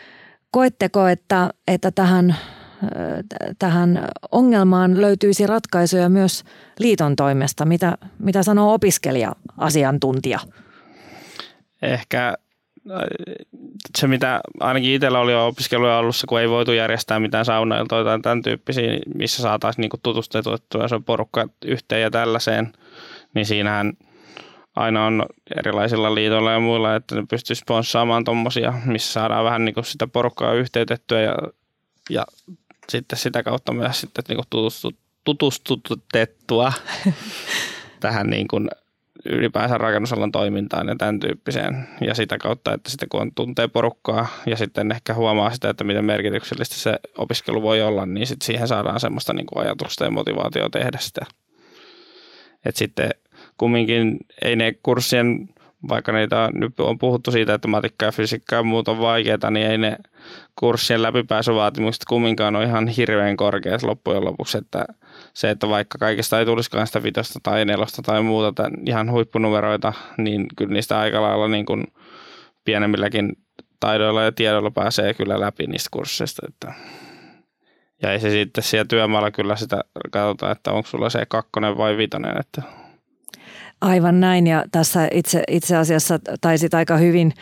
Koetteko, 0.50 1.08
että, 1.08 1.50
että 1.68 1.90
tähän, 1.90 2.36
tähän 3.58 4.08
ongelmaan 4.30 5.00
löytyisi 5.00 5.46
ratkaisuja 5.46 6.08
myös 6.08 6.44
liiton 6.78 7.16
toimesta? 7.16 7.64
Mitä, 7.64 7.98
mitä 8.18 8.42
sanoo 8.42 8.74
opiskelija-asiantuntija? 8.74 10.38
Ehkä 11.82 12.34
se, 13.98 14.06
mitä 14.06 14.40
ainakin 14.60 14.94
itsellä 14.94 15.20
oli 15.20 15.32
jo 15.32 15.46
opiskelujen 15.46 15.94
alussa, 15.94 16.26
kun 16.26 16.40
ei 16.40 16.48
voitu 16.48 16.72
järjestää 16.72 17.20
mitään 17.20 17.44
saunailtoja 17.44 18.04
tai 18.04 18.20
tämän 18.20 18.42
tyyppisiä, 18.42 18.98
missä 19.14 19.42
saataisiin 19.42 19.82
niinku 19.82 19.96
tutustettua 20.02 20.88
se 20.88 21.00
porukka 21.06 21.48
yhteen 21.64 22.02
ja 22.02 22.10
tällaiseen, 22.10 22.72
niin 23.34 23.46
siinähän 23.46 23.92
aina 24.76 25.06
on 25.06 25.26
erilaisilla 25.56 26.14
liitoilla 26.14 26.52
ja 26.52 26.60
muilla, 26.60 26.94
että 26.94 27.14
ne 27.14 27.24
pystyy 27.30 27.56
sponssaamaan 27.56 28.24
tuommoisia, 28.24 28.74
missä 28.84 29.12
saadaan 29.12 29.44
vähän 29.44 29.64
niinku 29.64 29.82
sitä 29.82 30.06
porukkaa 30.06 30.52
yhteytettyä 30.52 31.20
ja, 31.20 31.36
ja 32.10 32.24
sitten 32.88 33.18
sitä 33.18 33.42
kautta 33.42 33.72
myös 33.72 34.00
sitten 34.00 34.24
niinku 34.28 34.44
tutustutettua 35.24 36.72
tähän 38.00 38.30
niin 38.30 38.48
kuin 38.48 38.68
ylipäänsä 39.24 39.78
rakennusalan 39.78 40.32
toimintaan 40.32 40.88
ja 40.88 40.96
tämän 40.96 41.20
tyyppiseen. 41.20 41.88
Ja 42.00 42.14
sitä 42.14 42.38
kautta, 42.38 42.74
että 42.74 42.90
sitten 42.90 43.08
kun 43.08 43.20
on 43.20 43.34
tuntee 43.34 43.68
porukkaa 43.68 44.26
ja 44.46 44.56
sitten 44.56 44.92
ehkä 44.92 45.14
huomaa 45.14 45.50
sitä, 45.50 45.70
että 45.70 45.84
miten 45.84 46.04
merkityksellistä 46.04 46.74
se 46.74 46.98
opiskelu 47.18 47.62
voi 47.62 47.82
olla, 47.82 48.06
niin 48.06 48.26
sitten 48.26 48.46
siihen 48.46 48.68
saadaan 48.68 49.00
semmoista 49.00 49.32
niin 49.32 49.46
kuin 49.46 49.66
ajatusta 49.66 50.04
ja 50.04 50.10
motivaatio 50.10 50.68
tehdä 50.68 50.98
sitä. 51.00 51.26
Että 52.64 52.78
sitten 52.78 53.10
kumminkin 53.56 54.16
ei 54.42 54.56
ne 54.56 54.74
kurssien, 54.82 55.48
vaikka 55.88 56.12
niitä 56.12 56.50
nyt 56.52 56.80
on 56.80 56.98
puhuttu 56.98 57.30
siitä, 57.30 57.54
että 57.54 57.68
matikka 57.68 58.04
ja 58.04 58.12
fysiikka 58.12 58.56
ja 58.56 58.62
muut 58.62 58.88
on 58.88 59.00
vaikeita, 59.00 59.50
niin 59.50 59.66
ei 59.66 59.78
ne 59.78 59.96
kurssien 60.60 61.02
läpipääsyvaatimukset 61.02 62.04
kumminkaan 62.04 62.56
ole 62.56 62.64
ihan 62.64 62.88
hirveän 62.88 63.36
korkeat 63.36 63.82
loppujen 63.82 64.24
lopuksi, 64.24 64.58
että– 64.58 64.84
se, 65.34 65.50
että 65.50 65.68
vaikka 65.68 65.98
kaikista 65.98 66.38
ei 66.38 66.44
tulisikaan 66.44 66.86
sitä 66.86 67.02
vitosta 67.02 67.40
tai 67.42 67.64
nelosta 67.64 68.02
tai 68.02 68.22
muuta 68.22 68.70
ihan 68.86 69.10
huippunumeroita, 69.10 69.92
niin 70.18 70.46
kyllä 70.56 70.72
niistä 70.72 70.98
aika 70.98 71.22
lailla 71.22 71.48
niin 71.48 71.66
kuin 71.66 71.84
pienemmilläkin 72.64 73.38
taidoilla 73.80 74.22
ja 74.22 74.32
tiedoilla 74.32 74.70
pääsee 74.70 75.14
kyllä 75.14 75.40
läpi 75.40 75.66
niistä 75.66 75.88
kursseista. 75.92 76.46
Että. 76.48 76.72
Ja 78.02 78.12
ei 78.12 78.20
se 78.20 78.30
sitten 78.30 78.64
siellä 78.64 78.84
työmaalla 78.88 79.30
kyllä 79.30 79.56
sitä 79.56 79.84
katsotaan, 80.10 80.52
että 80.52 80.72
onko 80.72 80.88
sulla 80.88 81.10
se 81.10 81.26
kakkonen 81.28 81.78
vai 81.78 81.96
vitonen. 81.96 82.40
Että. 82.40 82.62
Aivan 83.80 84.20
näin 84.20 84.46
ja 84.46 84.64
tässä 84.72 85.08
itse, 85.12 85.42
itse 85.48 85.76
asiassa 85.76 86.18
taisit 86.40 86.74
aika 86.74 86.96
hyvin 86.96 87.32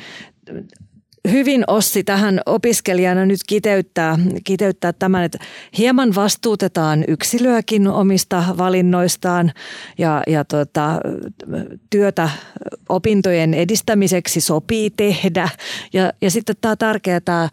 hyvin 1.30 1.64
Ossi 1.66 2.04
tähän 2.04 2.40
opiskelijana 2.46 3.26
nyt 3.26 3.40
kiteyttää, 3.46 4.18
kiteyttää 4.44 4.92
tämän, 4.92 5.24
että 5.24 5.38
hieman 5.78 6.14
vastuutetaan 6.14 7.04
yksilöäkin 7.08 7.88
omista 7.88 8.44
valinnoistaan 8.58 9.52
ja, 9.98 10.22
ja 10.26 10.44
tota, 10.44 11.00
työtä 11.90 12.30
opintojen 12.88 13.54
edistämiseksi 13.54 14.40
sopii 14.40 14.90
tehdä. 14.90 15.48
Ja, 15.92 16.12
ja 16.20 16.30
sitten 16.30 16.56
tämä 16.60 16.76
tärkeä 16.76 17.20
tämä 17.20 17.48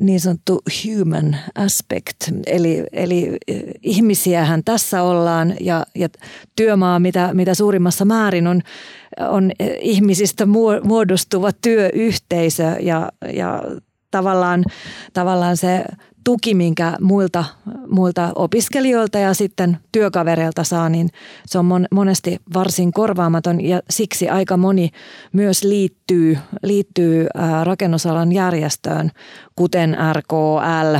niin 0.00 0.20
sanottu 0.20 0.62
human 0.84 1.36
aspect, 1.54 2.16
eli, 2.46 2.84
eli 2.92 3.36
ihmisiähän 3.82 4.64
tässä 4.64 5.02
ollaan 5.02 5.54
ja, 5.60 5.86
ja 5.94 6.08
työmaa 6.56 6.98
mitä, 6.98 7.34
mitä 7.34 7.54
suurimmassa 7.54 8.04
määrin 8.04 8.46
on 8.46 8.62
on 9.20 9.52
ihmisistä 9.80 10.46
muodostuva 10.84 11.50
työyhteisö 11.52 12.76
ja, 12.80 13.12
ja 13.32 13.62
tavallaan, 14.10 14.64
tavallaan 15.12 15.56
se 15.56 15.84
tuki, 16.24 16.54
minkä 16.54 16.96
muilta, 17.00 17.44
muilta 17.88 18.32
opiskelijoilta 18.34 19.18
ja 19.18 19.34
sitten 19.34 19.78
työkavereilta 19.92 20.64
saa, 20.64 20.88
niin 20.88 21.08
se 21.46 21.58
on 21.58 21.86
monesti 21.90 22.40
varsin 22.54 22.92
korvaamaton 22.92 23.60
ja 23.60 23.80
siksi 23.90 24.28
aika 24.28 24.56
moni 24.56 24.90
myös 25.32 25.64
liittyy, 25.64 26.38
liittyy 26.62 27.26
rakennusalan 27.62 28.32
järjestöön, 28.32 29.10
kuten 29.56 29.96
RKL, 30.12 30.96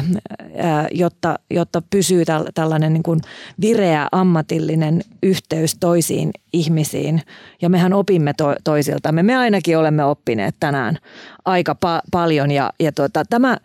jotta, 0.93 1.39
jotta 1.51 1.83
pysyy 1.91 2.25
tällainen 2.55 2.93
niin 2.93 3.03
kuin 3.03 3.21
vireä 3.61 4.09
ammatillinen 4.13 5.01
yhteys 5.23 5.77
toisiin 5.81 6.31
ihmisiin. 6.53 7.23
Ja 7.63 7.69
mehän 7.69 7.93
opimme 7.93 8.33
to, 8.37 8.55
toisiltamme. 8.65 9.23
Me 9.23 9.37
ainakin 9.37 9.79
olemme 9.79 10.05
oppineet 10.05 10.55
tänään 10.61 10.99
aika 11.45 11.77
pa- 11.87 12.09
paljon 12.11 12.51
ja, 12.51 12.73
ja 12.81 12.93
tuota, 12.93 13.25
tämä– 13.31 13.57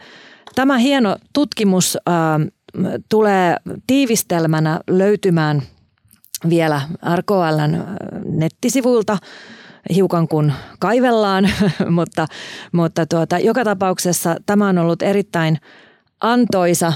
Tämä 0.55 0.77
hieno 0.77 1.15
tutkimus 1.33 1.97
äh, 1.97 2.13
tulee 3.09 3.57
tiivistelmänä 3.87 4.79
löytymään 4.87 5.61
vielä 6.49 6.81
RKLn 7.15 7.75
äh, 7.75 7.81
nettisivuilta 8.25 9.17
hiukan 9.95 10.27
kun 10.27 10.53
kaivellaan, 10.79 11.49
mutta, 11.89 12.27
mutta 12.71 13.05
tuota, 13.05 13.39
joka 13.39 13.63
tapauksessa 13.63 14.35
tämä 14.45 14.69
on 14.69 14.77
ollut 14.77 15.01
erittäin 15.01 15.57
antoisa 16.21 16.93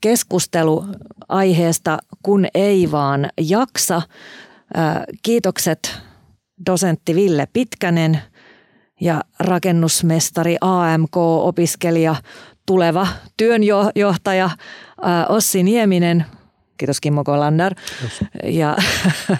keskustelu 0.00 0.84
aiheesta, 1.28 1.98
kun 2.22 2.46
ei 2.54 2.90
vaan 2.90 3.28
jaksa. 3.40 3.96
Äh, 3.96 5.02
kiitokset 5.22 5.98
dosentti 6.66 7.14
Ville 7.14 7.48
Pitkänen 7.52 8.18
ja 9.00 9.20
rakennusmestari 9.40 10.56
AMK-opiskelija 10.60 12.16
tuleva 12.66 13.06
työnjohtaja 13.36 14.50
Ossi 15.28 15.62
Nieminen, 15.62 16.24
kiitos 16.76 17.00
Kimmo 17.00 17.24
Kolander, 17.24 17.74
ja, 18.44 18.76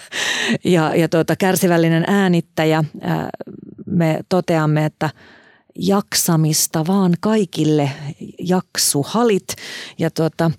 ja, 0.65 0.95
ja 0.95 1.09
tuota, 1.09 1.37
kärsivällinen 1.37 2.05
äänittäjä. 2.07 2.85
Me 3.87 4.21
toteamme, 4.29 4.85
että 4.85 5.11
jaksamista 5.79 6.87
vaan 6.87 7.15
kaikille 7.21 7.91
jaksuhalit. 8.39 9.47
Ja 9.99 10.11
tuota, 10.11 10.51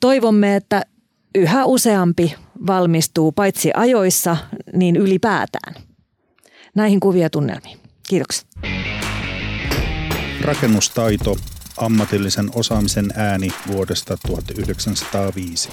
toivomme, 0.00 0.56
että 0.56 0.82
yhä 1.34 1.64
useampi 1.64 2.34
valmistuu 2.66 3.32
paitsi 3.32 3.70
ajoissa, 3.74 4.36
niin 4.72 4.96
ylipäätään. 4.96 5.74
Näihin 6.74 7.00
kuvia 7.00 7.30
tunnelmiin. 7.30 7.78
Kiitoksia. 8.08 8.48
Rakennustaito 10.40 11.36
ammatillisen 11.76 12.50
osaamisen 12.54 13.12
ääni 13.16 13.48
vuodesta 13.66 14.18
1905. 14.26 15.68